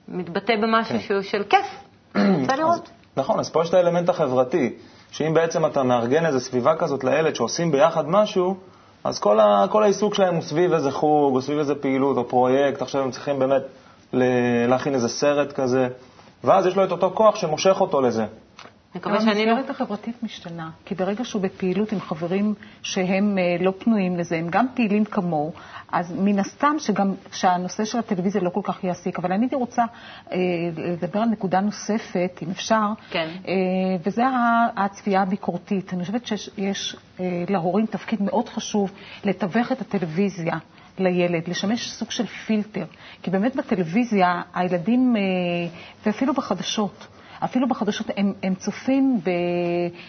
שמתבטא 0.07 0.53
במשהו 0.61 0.95
כן. 0.95 0.99
שהוא 0.99 1.21
של 1.21 1.43
כיף, 1.43 1.65
רוצה 2.41 2.55
לראות. 2.55 2.89
נכון, 3.17 3.39
אז 3.39 3.49
פה 3.49 3.61
יש 3.61 3.69
את 3.69 3.73
האלמנט 3.73 4.09
החברתי. 4.09 4.73
שאם 5.11 5.33
בעצם 5.33 5.65
אתה 5.65 5.83
מארגן 5.83 6.25
איזו 6.25 6.39
סביבה 6.39 6.75
כזאת 6.75 7.03
לילד 7.03 7.35
שעושים 7.35 7.71
ביחד 7.71 8.09
משהו, 8.09 8.55
אז 9.03 9.19
כל, 9.19 9.39
ה, 9.39 9.65
כל 9.69 9.83
העיסוק 9.83 10.15
שלהם 10.15 10.35
הוא 10.35 10.43
סביב 10.43 10.73
איזה 10.73 10.91
חוג, 10.91 11.35
או 11.35 11.41
סביב 11.41 11.59
איזה 11.59 11.75
פעילות, 11.75 12.17
או 12.17 12.27
פרויקט, 12.27 12.81
עכשיו 12.81 13.01
הם 13.03 13.11
צריכים 13.11 13.39
באמת 13.39 13.61
להכין 14.67 14.95
איזה 14.95 15.09
סרט 15.09 15.51
כזה, 15.51 15.87
ואז 16.43 16.65
יש 16.65 16.75
לו 16.75 16.83
את 16.83 16.91
אותו 16.91 17.11
כוח 17.13 17.35
שמושך 17.35 17.81
אותו 17.81 18.01
לזה. 18.01 18.25
מקווה 18.95 19.21
שאני 19.21 19.45
לא... 19.45 19.51
המסגרת 19.51 19.69
החברתית 19.69 20.23
משתנה, 20.23 20.69
כי 20.85 20.95
ברגע 20.95 21.25
שהוא 21.25 21.41
בפעילות 21.41 21.91
עם 21.91 21.99
חברים 21.99 22.53
שהם 22.81 23.37
אה, 23.37 23.63
לא 23.63 23.73
פנויים 23.79 24.17
לזה, 24.17 24.35
הם 24.35 24.47
גם 24.49 24.65
פעילים 24.75 25.05
כמוהו, 25.05 25.51
אז 25.91 26.13
מן 26.19 26.39
הסתם 26.39 26.75
שגם 26.79 27.13
שהנושא 27.31 27.85
של 27.85 27.99
הטלוויזיה 27.99 28.41
לא 28.41 28.49
כל 28.49 28.61
כך 28.63 28.83
יעסיק. 28.83 29.19
אבל 29.19 29.31
אני 29.31 29.45
הייתי 29.45 29.55
רוצה 29.55 29.83
אה, 30.31 30.37
לדבר 30.77 31.19
על 31.19 31.29
נקודה 31.29 31.59
נוספת, 31.59 32.39
אם 32.41 32.49
אפשר, 32.51 32.85
כן. 33.09 33.29
אה, 33.47 33.53
וזה 34.03 34.23
הצפייה 34.75 35.21
הביקורתית. 35.21 35.93
אני 35.93 36.01
חושבת 36.01 36.27
שיש 36.27 36.95
אה, 37.19 37.43
להורים 37.49 37.85
תפקיד 37.85 38.21
מאוד 38.21 38.49
חשוב 38.49 38.91
לתווך 39.23 39.71
את 39.71 39.81
הטלוויזיה. 39.81 40.57
לילד, 40.99 41.47
לשמש 41.47 41.91
סוג 41.91 42.11
של 42.11 42.25
פילטר. 42.25 42.85
כי 43.23 43.31
באמת 43.31 43.55
בטלוויזיה 43.55 44.41
הילדים, 44.53 45.15
אה, 45.15 45.21
ואפילו 46.05 46.33
בחדשות, 46.33 47.07
אפילו 47.43 47.67
בחדשות 47.67 48.07
הם, 48.17 48.33
הם 48.43 48.55
צופים 48.55 49.19
ב, 49.23 49.29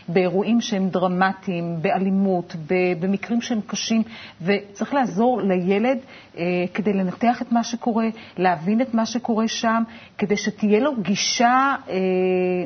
באירועים 0.08 0.60
שהם 0.60 0.88
דרמטיים, 0.88 1.82
באלימות, 1.82 2.56
ב, 2.66 2.74
במקרים 3.00 3.40
שהם 3.40 3.60
קשים, 3.66 4.02
וצריך 4.42 4.94
לעזור 4.94 5.40
לילד 5.42 5.98
אה, 6.38 6.44
כדי 6.74 6.92
לנתח 6.92 7.42
את 7.42 7.52
מה 7.52 7.64
שקורה, 7.64 8.06
להבין 8.38 8.80
את 8.80 8.94
מה 8.94 9.06
שקורה 9.06 9.48
שם, 9.48 9.82
כדי 10.18 10.36
שתהיה 10.36 10.80
לו 10.80 10.96
גישה 11.02 11.74
אה, 11.88 11.96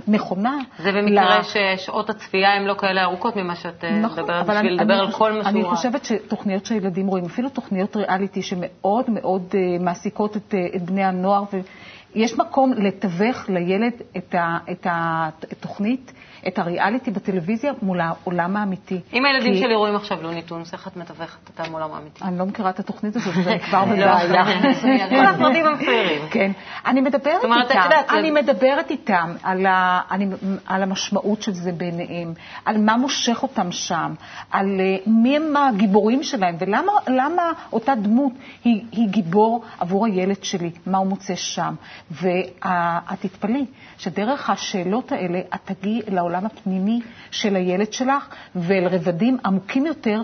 נכונה. 0.08 0.58
זה 0.78 0.92
במקרה 0.92 1.36
לה... 1.36 1.42
ששעות 1.76 2.10
הצפייה 2.10 2.54
הן 2.54 2.64
לא 2.64 2.74
כאלה 2.78 3.04
ארוכות 3.04 3.36
ממה 3.36 3.56
שאת 3.56 3.84
אה, 3.84 3.98
נכון, 3.98 4.22
מדברת, 4.22 4.46
בשביל 4.46 4.56
אני, 4.58 4.70
לדבר 4.70 4.94
אני, 4.94 5.06
על 5.06 5.12
כל 5.12 5.32
מה 5.32 5.44
שהוא... 5.44 5.50
אני 5.50 5.64
חושבת 5.64 6.04
שתוכניות 6.04 6.66
שהילדים 6.66 7.06
רואים, 7.06 7.24
אפילו 7.24 7.48
תוכניות 7.48 7.96
ריאליטי 7.96 8.42
שמאוד 8.42 9.10
מאוד 9.10 9.42
uh, 9.52 9.82
מעסיקות 9.82 10.36
את, 10.36 10.54
uh, 10.54 10.76
את 10.76 10.82
בני 10.82 11.04
הנוער, 11.04 11.42
ו... 11.52 11.60
יש 12.14 12.38
מקום 12.38 12.72
לתווך 12.72 13.48
לילד 13.48 13.92
את, 14.16 14.86
התוכנית, 14.86 16.12
את 16.48 16.58
הריאליטי 16.58 17.10
בטלוויזיה 17.10 17.72
מול 17.82 18.00
העולם 18.00 18.56
האמיתי. 18.56 19.00
אם 19.12 19.24
הילדים 19.24 19.52
כי... 19.52 19.58
שלי 19.58 19.74
רואים 19.74 19.96
עכשיו 19.96 20.22
לוני 20.22 20.42
טונס, 20.42 20.72
איך 20.72 20.88
את 20.88 20.96
מתווכת 20.96 21.48
אותם 21.48 21.70
מול 21.70 21.82
העולם 21.82 21.96
האמיתי? 21.96 22.24
אני 22.24 22.38
לא 22.38 22.46
מכירה 22.46 22.70
את 22.70 22.80
התוכנית 22.80 23.16
הזאת, 23.16 23.34
אני 23.46 23.60
כבר 23.60 23.84
בבעיה. 23.84 24.44
כל 25.08 25.26
הפרטים 25.26 25.66
הם 25.66 25.74
מצוירים. 25.74 26.28
כן. 26.30 26.52
אני 26.86 27.00
מדברת 27.00 27.44
איתם, 27.44 27.88
אני 28.10 28.30
מדברת 28.30 28.90
איתם 28.90 29.32
על, 29.42 30.82
המשמעות 30.82 31.42
של 31.42 31.52
זה 31.52 31.72
בעיניהם, 31.72 32.34
על 32.64 32.78
מה 32.78 32.96
מושך 32.96 33.42
אותם 33.42 33.72
שם, 33.72 34.14
על 34.50 34.80
אה, 34.80 34.96
מי 35.06 35.36
הם 35.36 35.56
הגיבורים 35.56 36.22
שלהם, 36.22 36.56
ולמה 36.58 37.52
אותה 37.72 37.94
דמות 37.94 38.32
היא 38.64 39.08
גיבור 39.08 39.64
עבור 39.80 40.06
הילד 40.06 40.44
שלי, 40.44 40.70
מה 40.86 40.98
הוא 40.98 41.06
מוצא 41.06 41.34
שם. 41.34 41.74
ואת 42.10 43.20
תתפלאי 43.20 43.66
שדרך 43.98 44.50
השאלות 44.50 45.12
האלה 45.12 45.40
את 45.54 45.60
תגיעי 45.64 46.00
לעולם 46.08 46.33
הפנימי 46.46 47.00
של 47.30 47.56
הילד 47.56 47.92
שלך 47.92 48.28
ואל 48.56 48.86
רבדים 48.86 49.38
עמוקים 49.44 49.86
יותר, 49.86 50.22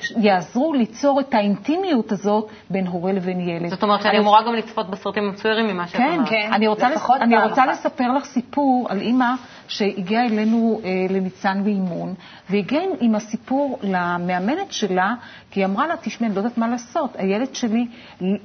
שיעזרו 0.00 0.72
ליצור 0.72 1.20
את 1.20 1.34
האינטימיות 1.34 2.12
הזאת 2.12 2.50
בין 2.70 2.86
הורה 2.86 3.12
לבין 3.12 3.40
ילד. 3.40 3.68
זאת 3.68 3.82
אומרת 3.82 4.02
שאני 4.02 4.18
אמורה 4.18 4.42
גם 4.46 4.54
לצפות 4.54 4.90
בסרטים 4.90 5.24
המצוירים 5.24 5.66
ממה 5.66 5.86
שאת 5.86 6.00
אומרת. 6.00 6.28
כן, 6.28 6.42
כן. 6.42 6.52
אני 6.52 6.66
רוצה, 6.66 6.90
לס... 6.90 7.10
אני 7.20 7.42
רוצה 7.44 7.66
לספר 7.66 8.12
לך 8.12 8.24
סיפור 8.24 8.86
על 8.90 9.00
אימא 9.00 9.34
שהגיעה 9.72 10.24
אלינו 10.26 10.80
אה, 10.84 10.90
לניצן 11.10 11.60
ואימון, 11.64 12.14
והגיעה 12.50 12.82
עם 13.00 13.14
הסיפור 13.14 13.78
למאמנת 13.82 14.72
שלה, 14.72 15.14
כי 15.50 15.60
היא 15.60 15.66
אמרה 15.66 15.86
לה, 15.86 15.94
תשמעי, 15.96 16.28
אני 16.28 16.36
לא 16.36 16.40
יודעת 16.40 16.58
מה 16.58 16.68
לעשות, 16.68 17.16
הילד 17.16 17.54
שלי 17.54 17.86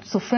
צופה 0.02 0.38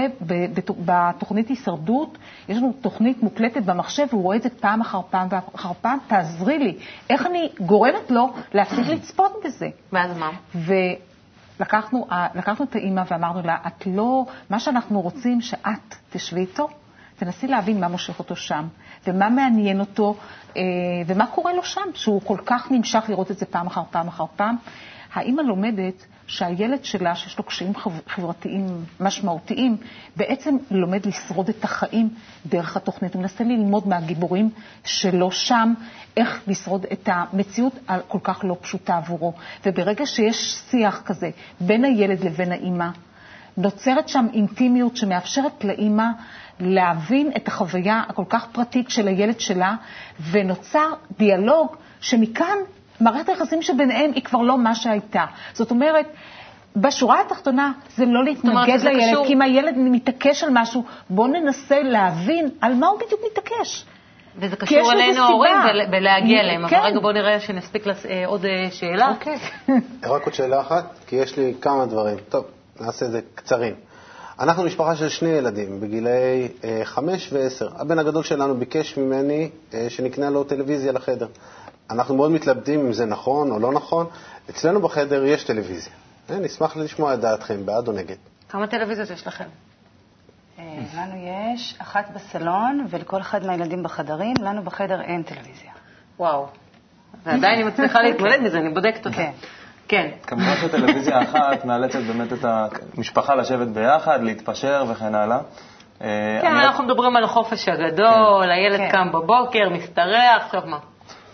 בתוכנית 0.86 1.50
הישרדות, 1.50 2.18
יש 2.50 2.58
לנו 2.58 2.74
תוכנית 2.82 3.24
מוקלטת 3.24 3.62
במחשב, 3.64 4.06
והוא 4.10 4.24
רואה 4.24 4.38
את 4.38 4.42
זה 4.42 4.50
פעם 4.50 4.82
אחר 4.82 5.02
פעם 5.10 5.28
ואחר 5.32 5.72
פעם, 5.82 5.98
תעזרי 6.08 6.60
לי, 6.60 6.78
איך 7.10 7.26
אני 7.26 7.50
גורמת 7.60 8.12
לו 8.12 8.34
להפסיק 8.54 8.88
לצפות 8.88 9.32
בזה. 9.46 9.68
ואז 9.94 10.18
מה? 10.18 10.30
לקחנו, 11.60 12.08
לקחנו 12.36 12.66
את 12.66 12.76
האימא 12.76 13.04
ואמרנו 13.12 13.42
לה, 13.46 13.58
את 13.68 13.88
לא, 13.88 14.26
מה 14.50 14.60
שאנחנו 14.60 15.02
רוצים 15.02 15.42
שאת 15.42 15.96
תשבי 16.10 16.40
איתו, 16.40 16.68
תנסי 17.20 17.48
להבין 17.48 17.80
מה 17.80 17.88
מושך 17.88 18.20
אותו 18.20 18.36
שם, 18.36 18.68
ומה 19.08 19.30
מעניין 19.30 19.80
אותו, 19.80 20.16
אה, 20.58 20.62
ומה 21.08 21.28
קורה 21.28 21.54
לו 21.54 21.64
שם, 21.64 21.82
שהוא 21.94 22.22
כל 22.26 22.38
כך 22.46 22.72
נמשך 22.72 23.04
לראות 23.10 23.32
את 23.32 23.38
זה 23.38 23.46
פעם 23.46 23.68
אחר 23.68 23.82
פעם 23.92 24.08
אחר 24.08 24.26
פעם. 24.36 24.56
האימא 25.14 25.42
לומדת 25.42 26.06
שהילד 26.28 26.84
שלה, 26.86 27.16
שיש 27.16 27.38
לו 27.38 27.44
קשיים 27.44 27.74
חברתיים 28.08 28.68
משמעותיים, 29.00 29.78
בעצם 30.16 30.58
לומד 30.72 31.06
לשרוד 31.06 31.50
את 31.50 31.64
החיים 31.64 32.10
דרך 32.46 32.78
התוכנית. 32.78 33.14
הוא 33.14 33.22
מנסה 33.22 33.44
ללמוד 33.44 33.88
מהגיבורים 33.88 34.50
שלו 34.86 35.32
שם, 35.32 35.74
איך 36.18 36.42
לשרוד 36.48 36.86
את 36.94 37.10
המציאות 37.12 37.74
הכל 37.88 38.20
כך 38.24 38.40
לא 38.44 38.58
פשוטה 38.62 38.98
עבורו. 38.98 39.34
וברגע 39.66 40.06
שיש 40.06 40.60
שיח 40.72 41.02
כזה 41.06 41.30
בין 41.60 41.86
הילד 41.86 42.24
לבין 42.24 42.52
האימא, 42.52 42.88
נוצרת 43.58 44.10
שם 44.10 44.28
אינטימיות 44.34 44.98
שמאפשרת 44.98 45.64
לאימא 45.64 46.06
להבין 46.60 47.32
את 47.38 47.48
החוויה 47.48 48.04
הכל 48.10 48.24
כך 48.30 48.48
פרטית 48.52 48.90
של 48.90 49.08
הילד 49.08 49.40
שלה, 49.40 49.76
ונוצר 50.32 50.88
דיאלוג 51.18 51.76
שמכאן 52.02 52.58
מערכת 53.02 53.30
היחסים 53.30 53.62
שביניהם 53.62 54.12
היא 54.16 54.24
כבר 54.24 54.42
לא 54.42 54.58
מה 54.58 54.76
שהייתה. 54.76 55.26
זאת 55.54 55.72
אומרת, 55.72 56.06
בשורה 56.76 57.22
התחתונה 57.22 57.72
זה 57.96 58.06
לא 58.06 58.24
להתנגד 58.24 58.80
לילד, 58.84 59.12
קשור... 59.12 59.28
כי 59.28 59.34
אם 59.34 59.42
הילד 59.42 59.74
מתעקש 59.78 60.44
על 60.44 60.50
משהו, 60.54 60.84
בואו 61.10 61.28
ננסה 61.28 61.82
להבין 61.82 62.50
על 62.62 62.74
מה 62.74 62.88
הוא 62.88 63.00
בדיוק 63.00 63.22
מתעקש. 63.32 63.86
וזה 64.36 64.56
קשור 64.56 64.92
אלינו 64.92 65.24
ההורים 65.24 65.58
ולהגיע 65.92 66.40
אליהם. 66.40 66.68
כן. 66.68 66.76
אבל 66.76 66.86
רגע 66.86 67.00
בואו 67.00 67.14
נראה 67.14 67.40
שנספיק 67.40 67.86
לס... 67.86 68.06
אה, 68.06 68.26
עוד 68.26 68.46
אה, 68.46 68.68
שאלה. 68.72 69.10
אוקיי. 69.10 69.38
רק 70.16 70.26
עוד 70.26 70.34
שאלה 70.34 70.62
אחת, 70.62 70.86
כי 71.08 71.16
יש 71.16 71.38
לי 71.38 71.54
כמה 71.62 71.86
דברים. 71.86 72.18
טוב, 72.30 72.46
נעשה 72.80 73.06
את 73.06 73.12
זה 73.12 73.22
קצרים. 73.36 73.74
אנחנו 74.40 74.64
משפחה 74.64 74.96
של 74.96 75.10
שני 75.10 75.30
ילדים, 75.30 75.80
בגילאי 75.80 76.48
אה, 76.64 76.82
חמש 76.84 77.34
ועשר. 77.34 77.70
הבן 77.76 78.00
הגדול 78.00 78.24
שלנו 78.24 78.58
ביקש 78.58 78.98
ממני 78.98 79.50
אה, 79.74 79.86
שנקנה 79.90 80.30
לו 80.30 80.44
טלוויזיה 80.44 80.92
לחדר. 80.92 81.28
אנחנו 81.90 82.16
מאוד 82.16 82.32
מתלבטים 82.32 82.80
אם 82.80 82.94
זה 82.94 83.06
נכון 83.06 83.52
או 83.52 83.60
לא 83.60 83.72
נכון. 83.72 84.06
אצלנו 84.50 84.82
בחדר 84.82 85.26
יש 85.26 85.44
טלוויזיה. 85.44 85.94
אה, 86.30 86.40
נשמח 86.40 86.78
לשמוע 86.78 87.14
את 87.14 87.20
דעתכם, 87.20 87.66
בעד 87.66 87.88
או 87.88 87.94
נגד. 87.94 88.16
כמה 88.50 88.68
טלוויזיות 88.68 89.10
יש 89.10 89.28
לכם? 89.28 89.46
לנו 90.96 91.16
יש 91.56 91.76
אחת 91.78 92.06
בסלון, 92.16 92.86
ולכל 92.90 93.22
אחד 93.22 93.46
מהילדים 93.46 93.84
בחדרים, 93.84 94.34
לנו 94.42 94.64
בחדר 94.64 95.02
אין 95.02 95.24
טלוויזיה. 95.24 95.72
וואו. 96.20 96.48
ועדיין 97.24 97.54
אני 97.54 97.64
מצליחה 97.64 98.02
להתמודד 98.02 98.40
מזה, 98.42 98.58
אני 98.58 98.74
בודקת 98.74 99.06
אותה. 99.06 99.18
כן. 99.18 99.32
כן. 99.90 100.10
כמובן 100.28 100.56
שטלוויזיה 100.62 101.22
אחת 101.24 101.66
מאלצת 101.66 102.00
באמת 102.00 102.34
את 102.34 102.46
המשפחה 102.46 103.36
לשבת 103.36 103.68
ביחד, 103.68 104.24
להתפשר 104.24 104.86
וכן 104.90 105.16
הלאה. 105.16 105.40
אה, 106.02 106.40
כן, 106.42 106.56
אנחנו 106.56 106.84
מדברים 106.84 107.16
על 107.16 107.24
החופש 107.24 107.68
הגדול, 107.68 108.44
כן. 108.44 108.50
הילד 108.50 108.78
כן. 108.78 108.90
קם 108.92 109.12
בבוקר, 109.12 109.70
משתרע, 109.70 110.36
עכשיו 110.36 110.62
מה? 110.66 110.78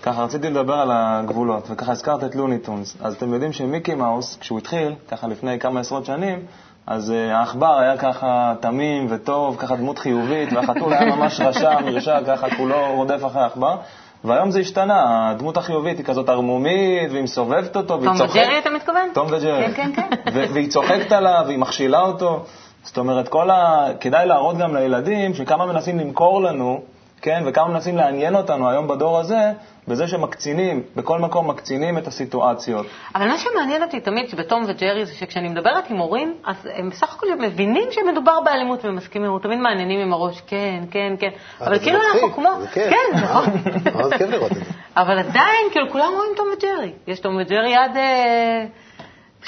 ככה, 0.03 0.23
רציתי 0.23 0.49
לדבר 0.49 0.73
על 0.73 0.89
הגבולות, 0.93 1.67
וככה 1.69 1.91
הזכרת 1.91 2.23
את 2.23 2.35
לוניטונס. 2.35 2.97
אז 3.01 3.15
אתם 3.15 3.33
יודעים 3.33 3.53
שמיקי 3.53 3.93
מאוס, 3.93 4.37
כשהוא 4.41 4.57
התחיל, 4.57 4.95
ככה 5.07 5.27
לפני 5.27 5.59
כמה 5.59 5.79
עשרות 5.79 6.05
שנים, 6.05 6.39
אז 6.87 7.09
uh, 7.09 7.33
העכבר 7.33 7.79
היה 7.79 7.97
ככה 7.97 8.53
תמים 8.59 9.07
וטוב, 9.09 9.57
ככה 9.59 9.75
דמות 9.75 9.99
חיובית, 9.99 10.53
והחתול 10.53 10.93
היה 10.93 11.15
ממש 11.15 11.39
רשע, 11.39 11.79
מרשע, 11.79 12.19
ככה 12.27 12.55
כולו 12.55 12.95
רודף 12.95 13.25
אחרי 13.25 13.41
העכבר. 13.41 13.77
והיום 14.25 14.51
זה 14.51 14.59
השתנה, 14.59 15.29
הדמות 15.29 15.57
החיובית 15.57 15.97
היא 15.97 16.05
כזאת 16.05 16.29
ערמומית, 16.29 17.11
והיא 17.11 17.23
מסובבת 17.23 17.75
אותו, 17.75 18.01
והיא 18.01 18.17
צוחקת... 18.17 18.33
תום 18.33 18.43
וג'רי 18.43 18.59
אתה 18.59 18.69
מתכוון? 18.69 19.09
תום 19.13 19.27
וג'רי. 19.27 19.73
כן, 19.73 19.91
כן, 19.95 20.07
כן. 20.25 20.45
והיא 20.53 20.69
צוחקת 20.69 21.11
עליו, 21.11 21.43
והיא 21.45 21.59
מכשילה 21.59 21.99
אותו. 21.99 22.45
זאת 22.83 22.97
אומרת, 22.97 23.27
כל 23.27 23.49
ה... 23.49 23.87
כדאי 23.99 24.25
להראות 24.25 24.57
גם 24.57 24.75
לילדים 24.75 25.33
שכמה 25.33 25.65
מנסים 25.65 25.99
למכור 25.99 26.41
לנו, 26.41 26.81
כן, 27.21 27.43
וכמה 27.45 27.67
מנסים 27.67 27.97
לעניין 27.97 28.35
אותנו 28.35 28.69
היום 28.69 28.87
בדור 28.87 29.19
הזה, 29.19 29.51
בזה 29.87 30.07
שמקצינים, 30.07 30.83
בכל 30.95 31.19
מקום 31.19 31.49
מקצינים 31.49 31.97
את 31.97 32.07
הסיטואציות. 32.07 32.85
אבל 33.15 33.27
מה 33.27 33.37
שמעניין 33.37 33.83
אותי 33.83 33.99
תמיד 33.99 34.35
בתום 34.37 34.63
וג'רי 34.67 35.05
זה 35.05 35.13
שכשאני 35.13 35.49
מדברת 35.49 35.89
עם 35.89 35.97
הורים, 35.97 36.33
אז 36.45 36.55
הם 36.73 36.89
בסך 36.89 37.13
הכל 37.13 37.27
מבינים 37.39 37.87
שמדובר 37.91 38.39
באלימות 38.45 38.85
ומסכימים, 38.85 39.31
הם 39.31 39.39
תמיד 39.39 39.59
מעניינים 39.59 39.99
עם 39.99 40.13
הראש, 40.13 40.41
כן, 40.47 40.83
כן, 40.91 41.13
כן. 41.19 41.29
אבל 41.61 41.79
כאילו 41.79 41.99
אנחנו 42.13 42.33
כמו... 42.33 42.49
זה 42.61 42.67
כיף. 42.67 42.89
כן, 42.89 43.17
נכון. 43.17 43.45
מאוד 43.95 44.13
כיף 44.13 44.29
לראות 44.29 44.51
את 44.51 44.57
זה. 44.57 44.63
אבל 44.97 45.19
עדיין, 45.19 45.67
כאילו, 45.71 45.89
כולם 45.89 46.11
רואים 46.15 46.31
תום 46.35 46.47
וג'רי. 46.57 46.91
יש 47.07 47.19
תום 47.19 47.37
וג'רי 47.41 47.75
עד... 47.75 47.97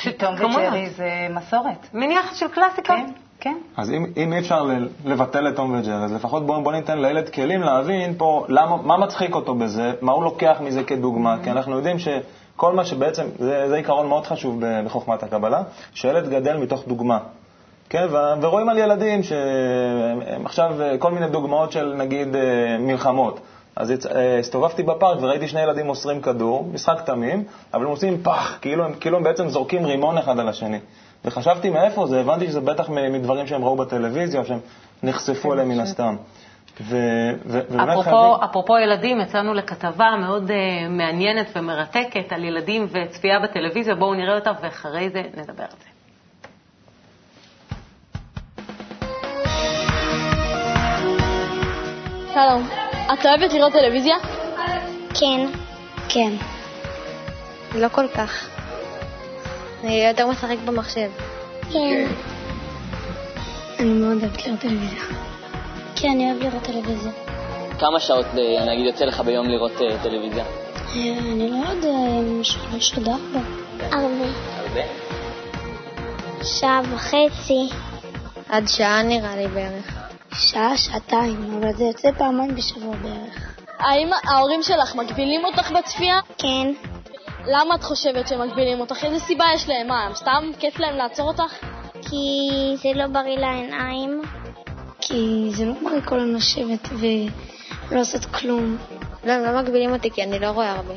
אה, 0.05 0.11
תום 0.11 0.35
וג'רי 0.35 0.89
זה 0.89 1.27
מסורת. 1.29 1.87
מין 1.93 2.11
יחס 2.11 2.35
של 2.35 2.47
קלאסיקה. 2.47 2.93
כן. 2.93 3.11
כן. 3.39 3.57
אז 3.77 3.91
אם, 3.91 4.05
אם 4.17 4.33
אי 4.33 4.39
אפשר 4.39 4.69
לבטל 5.05 5.47
את 5.47 5.55
תום 5.55 5.79
וג'רי, 5.79 6.03
אז 6.03 6.13
לפחות 6.13 6.45
בואו 6.45 6.63
בוא 6.63 6.71
ניתן 6.71 6.99
לילד 6.99 7.29
כלים 7.29 7.61
להבין 7.61 8.13
פה 8.17 8.45
למה, 8.49 8.77
מה 8.77 8.97
מצחיק 8.97 9.35
אותו 9.35 9.55
בזה, 9.55 9.93
מה 10.01 10.11
הוא 10.11 10.23
לוקח 10.23 10.57
מזה 10.61 10.83
כדוגמה, 10.83 11.35
mm-hmm. 11.35 11.43
כי 11.43 11.51
אנחנו 11.51 11.75
יודעים 11.75 11.97
שכל 11.99 12.73
מה 12.73 12.85
שבעצם, 12.85 13.23
זה, 13.39 13.69
זה 13.69 13.75
עיקרון 13.75 14.07
מאוד 14.07 14.25
חשוב 14.25 14.61
בחוכמת 14.85 15.23
הקבלה, 15.23 15.63
שילד 15.93 16.29
גדל 16.29 16.57
מתוך 16.57 16.87
דוגמה. 16.87 17.19
כן, 17.89 18.07
ו- 18.11 18.41
ורואים 18.41 18.69
על 18.69 18.77
ילדים 18.77 19.23
שהם 19.23 20.45
עכשיו 20.45 20.75
כל 20.99 21.11
מיני 21.11 21.29
דוגמאות 21.29 21.71
של 21.71 21.93
נגיד 21.97 22.35
אה, 22.35 22.41
מלחמות. 22.79 23.39
אז 23.79 23.91
אה, 23.91 24.39
הסתובבתי 24.39 24.83
בפארק 24.83 25.17
וראיתי 25.21 25.47
שני 25.47 25.61
ילדים 25.61 25.85
מוסרים 25.85 26.21
כדור, 26.21 26.69
משחק 26.73 27.01
תמים, 27.05 27.43
אבל 27.73 27.83
הם 27.83 27.89
עושים 27.89 28.23
פח, 28.23 28.57
כאילו 28.61 28.85
הם, 28.85 28.93
כאילו 28.93 29.17
הם 29.17 29.23
בעצם 29.23 29.49
זורקים 29.49 29.85
רימון 29.85 30.17
אחד 30.17 30.39
על 30.39 30.49
השני. 30.49 30.79
וחשבתי 31.25 31.69
מאיפה 31.69 32.07
זה, 32.07 32.19
הבנתי 32.19 32.47
שזה 32.47 32.61
בטח 32.61 32.89
מדברים 32.89 33.47
שהם 33.47 33.65
ראו 33.65 33.75
בטלוויזיה, 33.75 34.39
או 34.39 34.45
שהם 34.45 34.59
נחשפו 35.03 35.53
אליהם 35.53 35.69
מן 35.69 35.79
הסתם. 35.79 36.15
ו- 36.81 37.31
ו- 37.45 37.59
אפרופו, 37.59 38.01
חייבים... 38.03 38.43
אפרופו 38.43 38.77
ילדים, 38.77 39.21
יצאנו 39.21 39.53
לכתבה 39.53 40.15
מאוד 40.19 40.49
uh, 40.49 40.53
מעניינת 40.89 41.47
ומרתקת 41.55 42.31
על 42.31 42.43
ילדים 42.43 42.87
וצפייה 42.91 43.39
בטלוויזיה, 43.39 43.95
בואו 43.95 44.13
נראה 44.13 44.35
אותה 44.35 44.51
ואחרי 44.61 45.09
זה 45.09 45.21
נדבר 45.37 45.63
על 45.63 45.69
זה. 45.79 45.87
שלום, 52.33 52.86
את 53.13 53.25
אוהבת 53.25 53.53
לראות 53.53 53.73
טלוויזיה? 53.73 54.15
כן. 55.19 55.47
כן. 56.09 56.33
לא 57.75 57.87
כל 57.87 58.07
כך. 58.07 58.49
אני 59.83 60.07
יותר 60.07 60.27
משחק 60.27 60.57
במחשב. 60.65 61.09
כן. 61.73 62.07
אני 63.79 63.89
מאוד 63.89 64.23
אוהבת 64.23 64.45
לראות 64.47 64.59
טלוויזיה. 64.59 65.03
כן, 65.95 66.07
אני 66.09 66.31
אוהב 66.31 66.43
לראות 66.43 66.63
טלוויזיה. 66.63 67.11
כמה 67.79 67.99
שעות, 67.99 68.25
אה, 68.25 68.65
נגיד, 68.65 68.85
יוצא 68.85 69.05
לך 69.05 69.19
ביום 69.19 69.47
לראות 69.47 69.81
אה, 69.81 69.97
טלוויזיה? 70.03 70.43
אה, 70.45 71.17
אני 71.19 71.49
לא 71.49 71.69
יודע, 71.69 72.43
שלוש 72.43 72.93
עד 72.97 73.07
ארבע. 73.07 73.39
הרבה. 73.79 74.25
הרבה? 74.57 74.81
שעה 76.43 76.81
וחצי. 76.93 77.69
עד 78.49 78.67
שעה 78.67 79.03
נראה 79.03 79.35
לי 79.35 79.47
בערך. 79.47 80.06
שעה, 80.37 80.77
שעתיים, 80.77 81.59
אבל 81.59 81.73
זה 81.73 81.83
יוצא 81.83 82.11
פעמיים 82.17 82.55
בשבוע 82.55 82.95
בערך. 82.95 83.55
האם 83.79 84.09
ההורים 84.23 84.63
שלך 84.63 84.95
מגבילים 84.95 85.45
אותך 85.45 85.71
בצפייה? 85.71 86.19
כן. 86.37 86.73
למה 87.45 87.75
את 87.75 87.83
חושבת 87.83 88.27
שהם 88.27 88.41
מגבילים 88.41 88.79
אותך? 88.79 89.03
איזה 89.03 89.19
סיבה 89.19 89.45
יש 89.55 89.69
להם? 89.69 89.87
מה, 89.87 90.09
סתם 90.13 90.51
כיף 90.59 90.79
להם 90.79 90.95
לעצור 90.95 91.27
אותך? 91.27 91.53
כי 92.01 92.49
זה 92.75 92.89
לא 92.95 93.07
בריא 93.07 93.37
לעיניים. 93.37 94.21
כי 95.01 95.49
זה 95.51 95.65
לא 95.65 95.73
בריא 95.83 96.01
כל 96.05 96.19
הזמן 96.19 96.35
לשבת 96.35 96.89
ולא 96.91 97.97
לעשות 97.97 98.25
כלום. 98.25 98.77
לא, 99.23 99.31
הם 99.31 99.43
לא 99.43 99.61
מגבילים 99.61 99.93
אותי 99.93 100.11
כי 100.11 100.23
אני 100.23 100.39
לא 100.39 100.47
רואה 100.47 100.71
הרבה. 100.71 100.93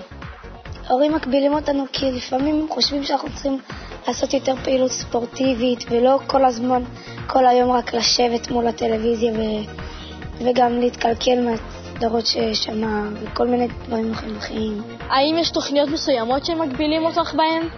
ההורים 0.87 1.15
מגבילים 1.15 1.55
אותנו 1.55 1.85
כי 1.93 2.13
לפעמים 2.13 2.61
הם 2.61 2.69
חושבים 2.69 3.05
שאנחנו 3.05 3.29
צריכים 3.35 3.59
לעשות 4.09 4.35
יותר 4.35 4.55
פעילות 4.65 4.91
ספורטיבית 4.91 5.85
ולא 5.91 6.19
כל 6.27 6.45
הזמן, 6.45 6.83
כל 7.27 7.47
היום 7.47 7.71
רק 7.71 7.95
לשבת 7.95 8.51
מול 8.51 8.67
הטלוויזיה 8.67 9.33
ו... 9.33 9.41
וגם 10.45 10.81
להתקלקל 10.81 11.41
מהסדרות 11.41 12.27
ששמע 12.27 13.03
וכל 13.23 13.47
מיני 13.47 13.69
דברים 13.87 14.15
חינוכיים. 14.15 14.83
האם 15.09 15.37
יש 15.39 15.51
תוכניות 15.51 15.89
מסוימות 15.89 16.45
שמגבילים 16.45 17.05
אותך 17.05 17.35
בהן? 17.35 17.69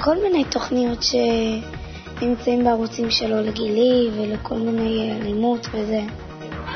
כל 0.00 0.16
מיני 0.22 0.44
תוכניות 0.44 0.98
שנמצאים 1.02 2.64
בערוצים 2.64 3.10
שלו 3.10 3.42
לגילי 3.42 4.10
ולכל 4.16 4.54
מיני 4.54 5.12
אלימות 5.12 5.66
וזה. 5.72 6.00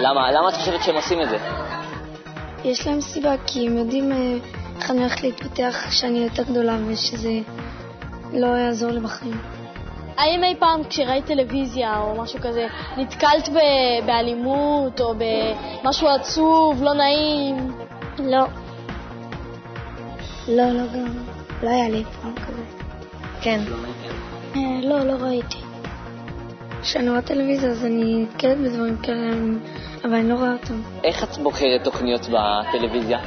למה? 0.01 0.33
למה 0.33 0.49
את 0.49 0.55
חושבת 0.55 0.83
שהם 0.83 0.95
עושים 0.95 1.23
את 1.23 1.29
זה? 1.29 1.37
יש 2.65 2.87
להם 2.87 3.01
סיבה, 3.01 3.35
כי 3.47 3.67
הם 3.67 3.79
יודעים 3.79 4.13
אה, 4.13 4.35
איך 4.81 4.91
אני 4.91 5.01
הולכת 5.01 5.23
להתפתח 5.23 5.87
כשאני 5.89 6.19
יותר 6.19 6.43
גדולה 6.43 6.77
ושזה 6.87 7.41
לא 8.33 8.47
יעזור 8.47 8.91
לי 8.91 9.01
בחיים. 9.01 9.41
האם 10.17 10.45
אי 10.45 10.55
פעם 10.59 10.85
כשראית 10.85 11.25
טלוויזיה 11.27 12.01
או 12.01 12.23
משהו 12.23 12.39
כזה, 12.41 12.67
נתקלת 12.97 13.49
ב- 13.49 14.07
באלימות 14.07 15.01
או 15.01 15.15
במשהו 15.15 16.09
עצוב, 16.09 16.83
לא 16.83 16.95
נעים? 16.95 17.73
לא. 18.19 18.45
לא, 20.49 20.71
לא 20.71 20.83
גם. 20.95 21.07
לא 21.63 21.69
היה 21.69 21.89
לי 21.89 22.05
פעם 22.23 22.35
כזה. 22.35 22.63
כן. 23.41 23.61
אה, 24.57 24.61
לא, 24.83 25.05
לא 25.07 25.13
ראיתי. 25.13 25.59
כשאני 26.83 27.09
רואה 27.09 27.23
טלוויזיה 27.23 27.71
אז 27.71 27.85
אני 27.85 28.23
נתקלת 28.23 28.59
בדברים 28.59 28.97
כאלה, 28.97 29.31
אבל 30.05 30.15
אני 30.15 30.29
לא 30.29 30.35
רואה 30.35 30.53
אותם. 30.53 30.81
איך 31.05 31.25
את 31.25 31.39
בוחרת 31.39 31.85
תוכניות 31.85 32.21
בטלוויזיה? 32.29 33.19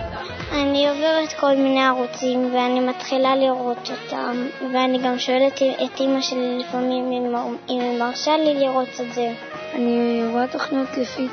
אני 0.61 0.89
עוברת 0.89 1.33
כל 1.39 1.55
מיני 1.55 1.83
ערוצים 1.83 2.53
ואני 2.53 2.79
מתחילה 2.79 3.35
לראות 3.35 3.91
אותם 3.91 4.47
ואני 4.73 4.97
גם 4.97 5.19
שואלת 5.19 5.61
את 5.83 5.99
אימא 5.99 6.21
שלי 6.21 6.59
לפעמים 6.59 7.11
אם 7.11 7.35
היא 7.67 7.99
מרשה 7.99 8.37
לי 8.37 8.53
לראות 8.53 8.89
את 9.01 9.13
זה. 9.13 9.33
אני 9.73 10.21
רואה 10.31 10.47
תוכניות 10.47 10.97
לפי, 10.97 11.27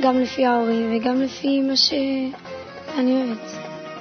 גם 0.00 0.20
לפי 0.20 0.46
ההורים 0.46 0.96
וגם 0.96 1.22
לפי 1.22 1.60
מה 1.60 1.76
שאני 1.76 2.32
אוהבת. 2.98 3.52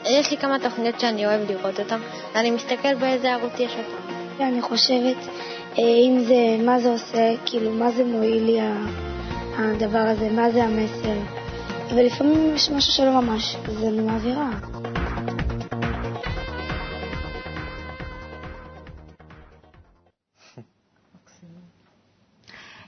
יש 0.10 0.32
לי 0.32 0.38
כמה 0.38 0.60
תוכניות 0.60 1.00
שאני 1.00 1.26
אוהב 1.26 1.52
לראות 1.52 1.80
אותן, 1.80 2.00
ואני 2.36 2.52
מסתכל 2.52 2.96
באיזה 2.96 3.34
ערוץ 3.34 3.60
יש 3.60 3.72
אותן. 3.72 4.44
אני 4.44 4.62
חושבת 4.62 5.18
אה, 5.78 5.84
אם 5.84 6.20
זה, 6.20 6.66
מה 6.66 6.80
זה 6.80 6.92
עושה, 6.92 7.34
כאילו, 7.46 7.72
מה 7.72 7.92
זה 7.92 8.04
מועיל 8.04 8.44
לי 8.44 8.60
הדבר 9.58 10.00
הזה, 10.08 10.30
מה 10.30 10.52
זה 10.52 10.64
המסר. 10.64 11.47
ולפעמים 11.96 12.56
יש 12.56 12.70
משהו 12.70 12.92
שלא 12.92 13.22
ממש, 13.22 13.56
אז 13.56 13.84
אני 13.84 14.00
מעבירה. 14.02 14.50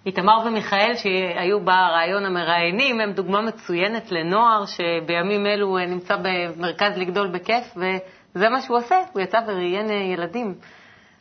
איתמר 0.06 0.38
ומיכאל, 0.46 0.96
שהיו 0.96 1.60
ברעיון 1.66 2.26
המראיינים, 2.26 3.02
הם 3.02 3.12
דוגמה 3.12 3.42
מצוינת 3.42 4.12
לנוער 4.12 4.66
שבימים 4.66 5.46
אלו 5.46 5.78
נמצא 5.78 6.16
במרכז 6.22 6.98
לגדול 6.98 7.28
בכיף, 7.28 7.78
וזה 7.78 8.50
מה 8.50 8.62
שהוא 8.62 8.78
עושה, 8.78 8.96
הוא 9.14 9.22
יצא 9.22 9.38
וראיין 9.48 9.90
ילדים. 9.90 10.54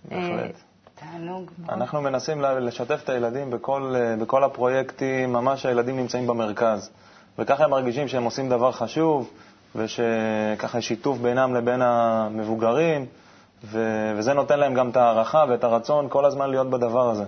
בהחלט. 0.04 0.56
תענוג. 0.94 1.50
אנחנו 1.68 2.02
מנסים 2.02 2.40
לשתף 2.40 3.00
את 3.04 3.08
הילדים 3.08 3.50
בכל, 3.50 3.94
אה, 3.96 4.16
בכל 4.16 4.44
הפרויקטים, 4.44 5.32
ממש 5.32 5.66
הילדים 5.66 5.96
נמצאים 5.96 6.26
במרכז. 6.26 6.90
וככה 7.38 7.64
הם 7.64 7.70
מרגישים 7.70 8.08
שהם 8.08 8.24
עושים 8.24 8.48
דבר 8.48 8.72
חשוב, 8.72 9.30
ושככה 9.76 10.78
יש 10.78 10.88
שיתוף 10.88 11.18
בינם 11.18 11.54
לבין 11.54 11.82
המבוגרים, 11.82 13.06
ו- 13.64 14.12
וזה 14.16 14.34
נותן 14.34 14.58
להם 14.58 14.74
גם 14.74 14.90
את 14.90 14.96
הערכה 14.96 15.44
ואת 15.48 15.64
הרצון 15.64 16.06
כל 16.08 16.24
הזמן 16.24 16.50
להיות 16.50 16.70
בדבר 16.70 17.10
הזה, 17.10 17.24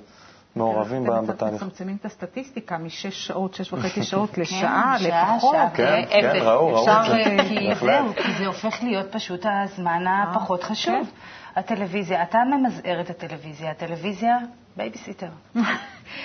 מעורבים 0.57 1.05
ב- 1.05 1.11
אתם 1.11 1.25
קצת 1.25 1.35
בתהליך. 1.35 1.63
מצמצמים 1.63 1.97
את 2.01 2.05
הסטטיסטיקה 2.05 2.79
משש 2.79 3.27
שעות, 3.27 3.55
שש 3.55 3.73
וחצי 3.73 4.03
שעות 4.03 4.39
לשעה 4.39 4.97
שעה, 4.99 5.35
לפחות. 5.35 5.57
כן, 5.75 6.03
אפס. 6.05 6.11
כן, 6.13 6.39
ראו, 6.43 6.75
ראו 6.75 6.83
את 6.83 7.07
זה. 7.07 7.89
אה, 7.89 8.03
כי 8.17 8.33
זה 8.39 8.47
הופך 8.47 8.83
להיות 8.83 9.07
פשוט 9.13 9.47
הזמן 9.65 10.05
הפחות 10.07 10.63
חשוב. 10.65 11.11
הטלוויזיה, 11.57 12.23
אתה 12.23 12.39
ממזער 12.45 13.01
את 13.01 13.11
הטלוויזיה, 13.11 13.71
הטלוויזיה 13.71 14.39
בייביסיטר. 14.77 15.29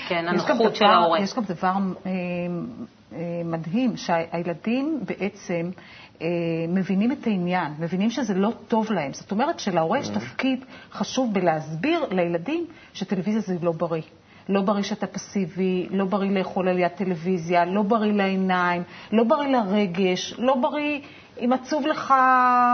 כן, 0.10 0.26
הנוחות 0.28 0.76
של 0.76 0.86
דבר- 0.86 0.94
ההורה. 0.94 1.20
יש 1.20 1.34
גם 1.34 1.44
דבר 1.44 1.68
אה, 1.68 2.12
אה, 3.14 3.20
מדהים, 3.46 3.98
שהילדים 3.98 5.00
בעצם 5.06 5.70
אה, 6.22 6.28
מבינים 6.70 7.12
את 7.12 7.28
העניין, 7.28 7.74
מבינים 7.80 8.10
שזה 8.10 8.34
לא 8.34 8.52
טוב 8.68 8.92
להם. 8.92 9.14
זאת 9.14 9.32
אומרת 9.32 9.60
שלהורה 9.60 10.00
יש 10.00 10.08
תפקיד 10.08 10.66
חשוב 10.92 11.34
בלהסביר 11.34 12.06
לילדים 12.12 12.66
שטלוויזיה 12.94 13.42
זה 13.42 13.56
לא 13.62 13.72
בריא. 13.72 14.02
לא 14.50 14.62
בריא 14.62 14.84
שאתה 14.84 15.08
פסיבי, 15.08 15.88
לא 15.92 16.06
בריא 16.06 16.32
לאכול 16.32 16.68
על 16.68 16.80
יד 16.80 16.88
טלוויזיה, 16.92 17.66
לא 17.66 17.82
בריא 17.82 18.14
לעיניים, 18.14 18.84
לא 19.12 19.24
בריא 19.24 19.48
לרגש, 19.48 20.34
לא 20.38 20.56
בריא 20.56 21.00
אם 21.42 21.54
עצוב 21.54 21.88
לך 21.88 22.14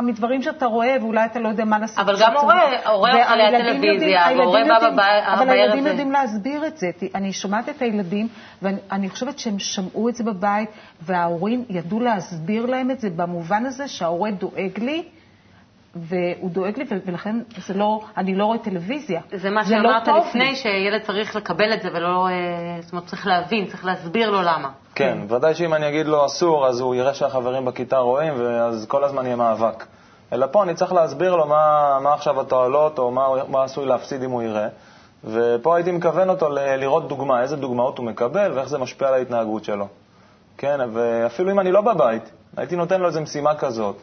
מדברים 0.04 0.42
שאתה 0.42 0.66
רואה 0.66 0.96
ואולי 1.02 1.26
אתה 1.26 1.40
לא 1.40 1.50
יודע 1.50 1.66
מה 1.66 1.80
לעשות. 1.80 2.00
אבל 2.00 2.16
גם 2.22 2.38
הורה-. 2.38 2.88
הורה 2.88 3.24
אוכל 3.24 3.36
ליד 3.36 3.62
טלוויזיה, 3.66 4.22
והורה 4.38 4.64
בא 4.68 4.74
יודעים- 4.74 4.94
בב- 4.96 5.00
אבל 5.40 5.50
הילדים 5.50 5.88
יודעים 5.88 6.12
להסביר 6.12 6.68
את 6.68 6.78
זה. 6.78 6.88
אני 7.16 7.34
שומעת 7.34 7.70
את 7.70 7.82
הילדים, 7.82 8.28
ואני 8.62 9.10
חושבת 9.10 9.40
שהם 9.40 9.60
שמעו 9.60 10.10
את 10.10 10.16
זה 10.16 10.24
בבית, 10.24 10.70
וההורים 11.02 11.66
ידעו 11.70 12.00
להסביר 12.00 12.66
להם 12.66 12.92
את 12.92 13.00
זה 13.00 13.10
במובן 13.10 13.66
הזה 13.66 13.88
שההורה 13.88 14.32
דואג 14.32 14.80
לי, 14.80 15.04
והוא 15.96 16.50
דואג 16.52 16.78
לי, 16.78 16.86
ולכן 17.06 17.36
זה 17.68 17.74
לא, 17.74 18.02
אני 18.18 18.36
לא 18.36 18.46
רואה 18.46 18.58
טלוויזיה. 18.58 19.22
זה 19.34 19.50
מה 19.50 19.62
לא 19.62 19.68
שאמרת 19.68 20.06
טוב 20.06 20.26
לפני, 20.28 20.46
לי. 20.50 20.56
שילד 20.56 21.02
צריך 21.02 21.36
לקבל 21.36 21.74
את 21.74 21.82
זה 21.82 21.90
ולא, 21.94 22.28
אה, 22.28 22.82
זאת 22.82 22.92
אומרת, 22.92 23.06
צריך 23.06 23.28
להבין, 23.28 23.66
צריך 23.66 23.86
להסביר 23.86 24.30
לו 24.32 24.42
למה. 24.42 24.70
כן, 24.96 25.18
ודאי 25.30 25.54
שאם 25.56 25.74
אני 25.74 25.90
אגיד 25.90 26.06
לו 26.06 26.26
אסור, 26.26 26.68
אז 26.68 26.80
הוא 26.80 26.96
יראה 26.96 27.14
שהחברים 27.14 27.66
בכיתה 27.66 27.98
רואים, 27.98 28.34
ואז 28.38 28.86
כל 28.88 29.04
הזמן 29.04 29.26
יהיה 29.26 29.36
מאבק. 29.36 29.86
אלא 30.34 30.46
פה 30.52 30.64
אני 30.64 30.74
צריך 30.74 30.94
להסביר 30.94 31.36
לו 31.36 31.46
מה, 31.48 31.98
מה 32.04 32.14
עכשיו 32.14 32.42
התועלות, 32.42 33.00
או 33.00 33.12
מה, 33.12 33.28
מה 33.48 33.64
עשוי 33.64 33.86
להפסיד 33.86 34.24
אם 34.24 34.32
הוא 34.32 34.44
יראה. 34.44 34.68
ופה 35.24 35.76
הייתי 35.76 35.92
מכוון 35.92 36.30
אותו 36.30 36.50
ל- 36.50 36.76
לראות 36.76 37.08
דוגמה, 37.08 37.42
איזה 37.42 37.56
דוגמאות 37.56 37.98
הוא 37.98 38.06
מקבל 38.06 38.52
ואיך 38.56 38.70
זה 38.70 38.78
משפיע 38.78 39.08
על 39.08 39.14
ההתנהגות 39.14 39.64
שלו. 39.64 39.88
כן, 40.58 40.80
ואפילו 40.94 41.52
אם 41.52 41.60
אני 41.60 41.72
לא 41.72 41.82
בבית, 41.82 42.32
הייתי 42.58 42.76
נותן 42.76 43.02
לו 43.02 43.08
איזו 43.08 43.22
משימה 43.22 43.56
כזאת, 43.56 43.96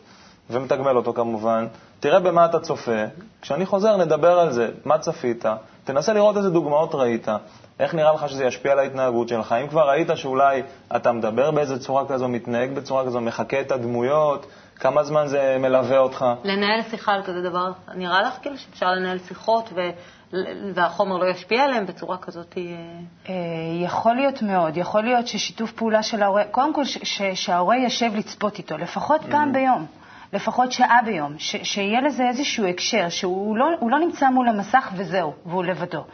ומתגמל 0.51 0.97
אותו 0.97 1.13
כמובן. 1.13 1.67
תראה 2.01 2.21
במה 2.21 2.45
אתה 2.45 2.61
צופה, 2.61 3.05
כשאני 3.43 3.67
חוזר 3.67 3.97
נדבר 3.97 4.39
על 4.39 4.53
זה, 4.53 4.71
מה 4.85 4.99
צפית, 4.99 5.45
תנסה 5.85 6.13
לראות 6.13 6.37
איזה 6.37 6.51
דוגמאות 6.51 6.95
ראית, 6.95 7.29
איך 7.81 7.95
נראה 7.95 8.13
לך 8.13 8.29
שזה 8.29 8.45
ישפיע 8.45 8.73
על 8.73 8.79
ההתנהגות 8.79 9.29
שלך. 9.29 9.55
אם 9.63 9.69
כבר 9.69 9.89
ראית 9.89 10.09
שאולי 10.15 10.63
אתה 10.97 11.13
מדבר 11.13 11.51
באיזה 11.51 11.79
צורה 11.79 12.07
כזו, 12.09 12.29
מתנהג 12.29 12.73
בצורה 12.75 13.07
כזו, 13.07 13.21
מחקה 13.21 13.61
את 13.61 13.73
הדמויות, 13.73 14.47
כמה 14.77 15.05
זמן 15.05 15.27
זה 15.27 15.57
מלווה 15.61 15.99
אותך. 15.99 16.25
לנהל 16.45 16.83
שיחה 16.91 17.13
על 17.13 17.23
כזה 17.23 17.43
דבר, 17.43 17.73
נראה 17.95 18.23
לך 18.23 18.39
כאילו 18.43 18.59
שאפשר 18.59 18.87
לנהל 18.87 19.19
שיחות 19.19 19.71
ו... 19.75 19.81
והחומר 20.75 21.17
לא 21.17 21.27
ישפיע 21.27 21.65
עליהם 21.65 21.87
בצורה 21.87 22.17
כזאת? 22.17 22.55
אה, 22.57 22.63
אה, 23.29 23.35
יכול 23.85 24.15
להיות 24.15 24.43
מאוד, 24.43 24.77
יכול 24.77 25.03
להיות 25.03 25.27
ששיתוף 25.27 25.73
פעולה 25.73 26.03
של 26.03 26.23
ההורה, 26.23 26.45
קודם 26.45 26.75
כל 26.75 26.83
שההורה 27.35 27.77
יושב 27.77 28.11
לצפות 28.15 28.59
איתו, 28.59 28.79
לפחות 28.79 29.21
פעם 29.31 29.53
ביום, 29.53 29.87
לפחות 30.33 30.73
שעה 30.73 31.03
ביום, 31.05 31.39
ש- 31.39 31.57
שיהיה 31.63 32.01
לזה 32.01 32.29
איזשהו 32.29 32.67
הקשר, 32.67 33.09
שהוא 33.09 33.57
לא, 33.57 33.67
לא 33.83 33.99
נמצא 33.99 34.31
מול 34.31 34.49
המסך 34.49 34.91
וזהו, 34.97 35.35
והוא 35.47 35.65
לבדו. 35.65 36.05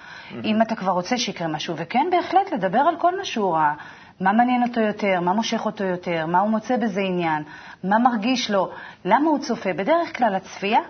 אם 0.45 0.63
אתה 0.63 0.77
כבר 0.77 0.93
רוצה 0.93 1.19
שיקרה 1.19 1.49
משהו, 1.49 1.75
וכן, 1.77 2.07
בהחלט, 2.11 2.53
לדבר 2.53 2.79
על 2.79 2.97
כל 2.99 3.19
מה 3.19 3.25
שהוא 3.25 3.55
ראה. 3.55 3.75
מה 4.21 4.33
מעניין 4.33 4.63
אותו 4.63 4.81
יותר, 4.81 5.21
מה 5.21 5.33
מושך 5.33 5.67
אותו 5.67 5.85
יותר, 5.85 6.27
מה 6.27 6.41
הוא 6.41 6.51
מוצא 6.51 6.77
בזה 6.77 7.01
עניין, 7.01 7.43
מה 7.85 7.99
מרגיש 7.99 8.51
לו, 8.51 8.71
למה 9.05 9.31
הוא 9.31 9.39
צופה. 9.39 9.73
בדרך 9.73 10.17
כלל 10.19 10.35
הצפייה 10.35 10.81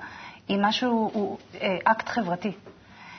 היא 0.49 0.59
משהו, 0.63 1.11
הוא 1.15 1.39
אה, 1.63 1.77
אקט 1.85 2.09
חברתי. 2.09 2.53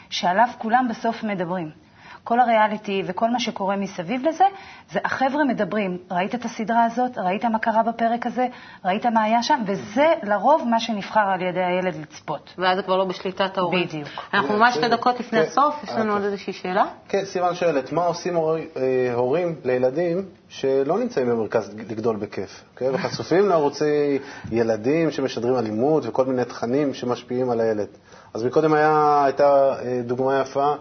שעליו 0.09 0.47
כולם 0.57 0.87
בסוף 0.89 1.23
מדברים. 1.23 1.84
כל 2.27 2.39
הריאליטי 2.39 3.03
וכל 3.05 3.29
מה 3.29 3.39
שקורה 3.39 3.75
מסביב 3.75 4.27
לזה, 4.27 4.43
זה 4.91 4.99
החבר'ה 5.05 5.43
מדברים, 5.43 5.97
ראית 6.11 6.35
את 6.35 6.45
הסדרה 6.45 6.83
הזאת, 6.85 7.17
ראית 7.17 7.45
מה 7.45 7.59
קרה 7.59 7.83
בפרק 7.83 8.25
הזה, 8.25 8.47
ראית 8.85 9.05
מה 9.05 9.23
היה 9.23 9.43
שם, 9.43 9.59
וזה 9.67 10.13
לרוב 10.23 10.67
מה 10.69 10.79
שנבחר 10.79 11.19
על 11.19 11.41
ידי 11.41 11.63
הילד 11.63 11.95
לצפות. 12.01 12.53
ואז 12.57 12.77
זה 12.77 12.83
כבר 12.83 12.97
לא 12.97 13.05
בשליטת 13.05 13.57
ההורים. 13.57 13.87
בדיוק. 13.87 14.07
אנחנו 14.33 14.57
ממש 14.57 14.75
שתי 14.75 14.87
דקות 14.89 15.19
לפני 15.19 15.39
כן. 15.41 15.47
הסוף, 15.47 15.83
יש 15.83 15.89
לנו 15.89 16.09
אה, 16.11 16.15
עוד 16.15 16.23
איזושהי 16.25 16.53
שאלה? 16.53 16.85
כן, 17.07 17.25
סיוון 17.25 17.55
שואלת, 17.55 17.91
מה 17.91 18.05
עושים 18.05 18.35
הורי- 18.35 18.67
אה, 18.77 19.13
הורים 19.13 19.55
לילדים 19.63 20.25
שלא 20.49 20.97
נמצאים 20.99 21.29
במרכז 21.29 21.75
לגדול 21.89 22.15
בכיף, 22.15 22.63
אוקיי? 22.73 22.89
וחשופים 22.89 23.49
לערוצי 23.49 24.19
ילדים 24.51 25.11
שמשדרים 25.11 25.55
אלימות 25.55 26.03
וכל 26.05 26.25
מיני 26.25 26.45
תכנים 26.45 26.93
שמשפיעים 26.93 27.49
על 27.49 27.59
הילד. 27.61 27.87
אז 28.33 28.43
מקודם 28.43 28.73
היה, 28.73 29.21
הייתה 29.25 29.73
אה, 29.81 30.01
דוגמה 30.05 30.39
יפה 30.41 30.73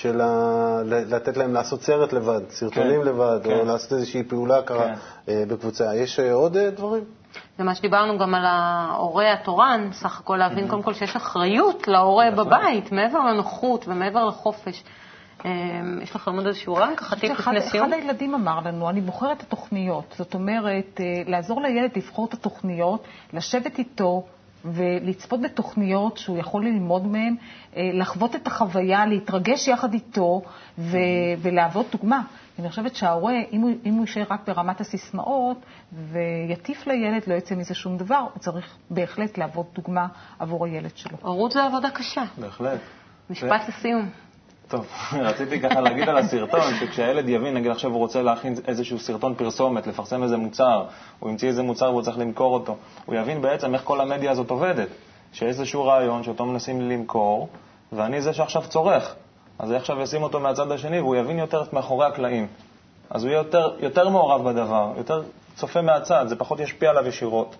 של 0.00 0.20
ה- 0.20 0.82
ל- 0.84 1.14
לתת 1.14 1.36
להם 1.36 1.52
לעשות 1.54 1.82
סרט 1.82 2.12
לבד, 2.12 2.40
סרטונים 2.50 3.00
כן, 3.02 3.08
לבד, 3.08 3.40
כן. 3.44 3.58
או 3.58 3.64
לעשות 3.64 3.92
איזושהי 3.92 4.22
פעולה 4.22 4.62
ככה 4.62 4.84
כן. 4.84 4.94
אה, 5.28 5.44
בקבוצה. 5.48 5.94
יש 5.94 6.20
אה, 6.20 6.32
עוד 6.32 6.56
אה, 6.56 6.70
דברים? 6.70 7.04
זה 7.58 7.64
מה 7.64 7.74
שדיברנו 7.74 8.18
גם 8.18 8.34
על 8.34 8.44
ההורה 8.46 9.32
התורן, 9.32 9.88
סך 9.92 10.20
הכל 10.20 10.36
להבין 10.36 10.68
קודם 10.68 10.82
כל 10.82 10.94
שיש 10.94 11.16
אחריות 11.16 11.88
להורה 11.88 12.30
נכון. 12.30 12.46
בבית, 12.46 12.92
מעבר 12.92 13.18
לנוחות 13.18 13.88
ומעבר 13.88 14.24
לחופש. 14.24 14.84
יש 16.02 16.14
לכם 16.16 16.36
עוד 16.36 16.46
איזשהו 16.46 16.74
רעיון 16.74 16.96
ככה 16.96 17.16
טיפ 17.16 17.32
אחד, 17.32 17.52
לפני 17.54 17.70
סיום? 17.70 17.84
אחד 17.92 17.92
הילדים 17.92 18.34
אמר 18.34 18.60
לנו, 18.64 18.90
אני 18.90 19.00
בוחר 19.00 19.32
את 19.32 19.42
התוכניות. 19.42 20.14
זאת 20.18 20.34
אומרת, 20.34 21.00
לעזור 21.26 21.62
לילד 21.62 21.90
לבחור 21.96 22.26
את 22.26 22.34
התוכניות, 22.34 23.04
לשבת 23.32 23.78
איתו 23.78 24.24
ולצפות 24.72 25.40
בתוכניות 25.42 26.16
שהוא 26.16 26.38
יכול 26.38 26.64
ללמוד 26.64 27.06
מהן, 27.06 27.36
אה, 27.76 27.90
לחוות 27.94 28.36
את 28.36 28.46
החוויה, 28.46 29.06
להתרגש 29.06 29.68
יחד 29.68 29.94
איתו 29.94 30.42
ו- 30.78 30.98
ולהוות 31.38 31.86
דוגמה. 31.92 32.22
אני 32.58 32.68
חושבת 32.70 32.96
שההורה, 32.96 33.34
אם 33.52 33.60
הוא, 33.60 33.70
אם 33.84 33.94
הוא 33.94 34.00
יישאר 34.00 34.24
רק 34.30 34.40
ברמת 34.46 34.80
הסיסמאות 34.80 35.58
ויטיף 35.92 36.86
לילד, 36.86 37.22
לא 37.26 37.34
יצא 37.34 37.54
מזה 37.54 37.74
שום 37.74 37.96
דבר, 37.96 38.24
הוא 38.34 38.38
צריך 38.38 38.76
בהחלט 38.90 39.38
להוות 39.38 39.66
דוגמה 39.74 40.06
עבור 40.38 40.66
הילד 40.66 40.96
שלו. 40.96 41.16
הורות 41.22 41.52
זה 41.52 41.64
עבודה 41.64 41.90
קשה. 41.90 42.24
בהחלט. 42.38 42.80
משפט 43.30 43.68
לסיום. 43.68 44.08
טוב, 44.68 44.86
רציתי 45.12 45.60
ככה 45.60 45.80
להגיד 45.80 46.08
על 46.08 46.16
הסרטון, 46.16 46.74
שכשהילד 46.80 47.28
יבין, 47.28 47.54
נגיד 47.54 47.70
עכשיו 47.70 47.90
הוא 47.90 47.98
רוצה 47.98 48.22
להכין 48.22 48.54
איזשהו 48.66 48.98
סרטון 48.98 49.34
פרסומת, 49.34 49.86
לפרסם 49.86 50.22
איזה 50.22 50.36
מוצר, 50.36 50.84
הוא 51.18 51.30
המציא 51.30 51.48
איזה 51.48 51.62
מוצר 51.62 51.90
והוא 51.90 52.02
צריך 52.02 52.18
למכור 52.18 52.54
אותו, 52.54 52.76
הוא 53.06 53.14
יבין 53.14 53.42
בעצם 53.42 53.74
איך 53.74 53.82
כל 53.84 54.00
המדיה 54.00 54.30
הזאת 54.30 54.50
עובדת, 54.50 54.88
שיש 55.32 55.42
איזשהו 55.42 55.84
רעיון 55.84 56.22
שאותו 56.22 56.46
מנסים 56.46 56.90
למכור, 56.90 57.48
ואני 57.92 58.22
זה 58.22 58.32
שעכשיו 58.32 58.62
צורך. 58.68 59.14
אז 59.58 59.70
אני 59.70 59.76
עכשיו 59.76 60.04
אשים 60.04 60.22
אותו 60.22 60.40
מהצד 60.40 60.72
השני 60.72 61.00
והוא 61.00 61.16
יבין 61.16 61.38
יותר 61.38 61.62
את 61.62 61.72
מאחורי 61.72 62.06
הקלעים. 62.06 62.46
אז 63.10 63.24
הוא 63.24 63.30
יהיה 63.30 63.38
יותר, 63.38 63.74
יותר 63.78 64.08
מעורב 64.08 64.48
בדבר, 64.48 64.92
יותר 64.96 65.22
צופה 65.56 65.82
מהצד, 65.82 66.26
זה 66.28 66.36
פחות 66.36 66.60
ישפיע 66.60 66.90
עליו 66.90 67.06
ישירות. 67.06 67.56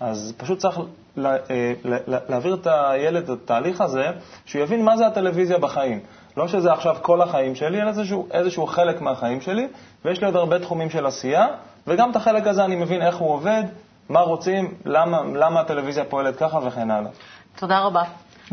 אז 0.00 0.34
פשוט 0.36 0.58
צריך 0.58 0.78
לה, 1.16 1.36
אה, 1.50 1.72
לה, 1.84 1.96
לה, 2.06 2.18
להעביר 2.28 2.54
את 2.54 2.66
הילד 2.70 3.30
את 3.30 3.42
התהליך 3.42 3.80
הזה, 3.80 4.10
שהוא 4.46 4.62
יבין 4.62 4.84
מה 4.84 4.96
זה 4.96 5.06
הטלוויזיה 5.06 5.58
בחיים. 5.58 6.00
לא 6.36 6.48
שזה 6.48 6.72
עכשיו 6.72 6.96
כל 7.02 7.22
החיים 7.22 7.54
שלי, 7.54 7.82
אלא 7.82 7.88
איזשהו, 7.88 8.28
איזשהו 8.30 8.66
חלק 8.66 9.00
מהחיים 9.00 9.40
שלי, 9.40 9.68
ויש 10.04 10.20
לי 10.20 10.26
עוד 10.26 10.36
הרבה 10.36 10.58
תחומים 10.58 10.90
של 10.90 11.06
עשייה, 11.06 11.46
וגם 11.86 12.10
את 12.10 12.16
החלק 12.16 12.46
הזה 12.46 12.64
אני 12.64 12.76
מבין 12.76 13.02
איך 13.02 13.16
הוא 13.16 13.30
עובד, 13.30 13.62
מה 14.08 14.20
רוצים, 14.20 14.74
למה, 14.84 15.22
למה 15.34 15.60
הטלוויזיה 15.60 16.04
פועלת 16.04 16.36
ככה 16.36 16.58
וכן 16.66 16.90
הלאה. 16.90 17.10
תודה 17.56 17.78
רבה. 17.80 18.02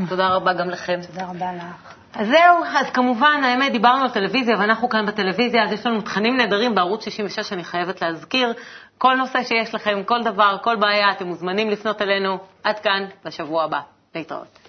תודה 0.10 0.28
רבה 0.28 0.54
גם 0.54 0.70
לכם. 0.70 1.00
תודה 1.08 1.26
רבה 1.26 1.54
לך. 1.54 1.94
אז 2.14 2.28
זהו, 2.28 2.64
אז 2.80 2.90
כמובן, 2.94 3.42
האמת, 3.44 3.72
דיברנו 3.72 4.04
על 4.04 4.10
טלוויזיה, 4.10 4.58
ואנחנו 4.60 4.90
כאן 4.90 5.06
בטלוויזיה, 5.06 5.64
אז 5.64 5.72
יש 5.72 5.86
לנו 5.86 6.02
תכנים 6.02 6.38
נהדרים 6.38 6.76
בערוץ 6.76 7.04
66, 7.04 7.54
אני 7.54 7.64
חייבת 7.64 8.02
להזכיר. 8.02 8.54
כל 9.02 9.16
נושא 9.16 9.44
שיש 9.44 9.76
לכם, 9.76 10.04
כל 10.06 10.24
דבר, 10.24 10.58
כל 10.64 10.76
בעיה, 10.76 11.12
אתם 11.12 11.28
מוזמנים 11.28 11.70
לפנות 11.70 12.02
אלינו. 12.02 12.38
עד 12.64 12.80
כאן, 12.80 13.06
לשבוע 13.26 13.64
הבא. 13.64 13.80
להתראות. 14.16 14.61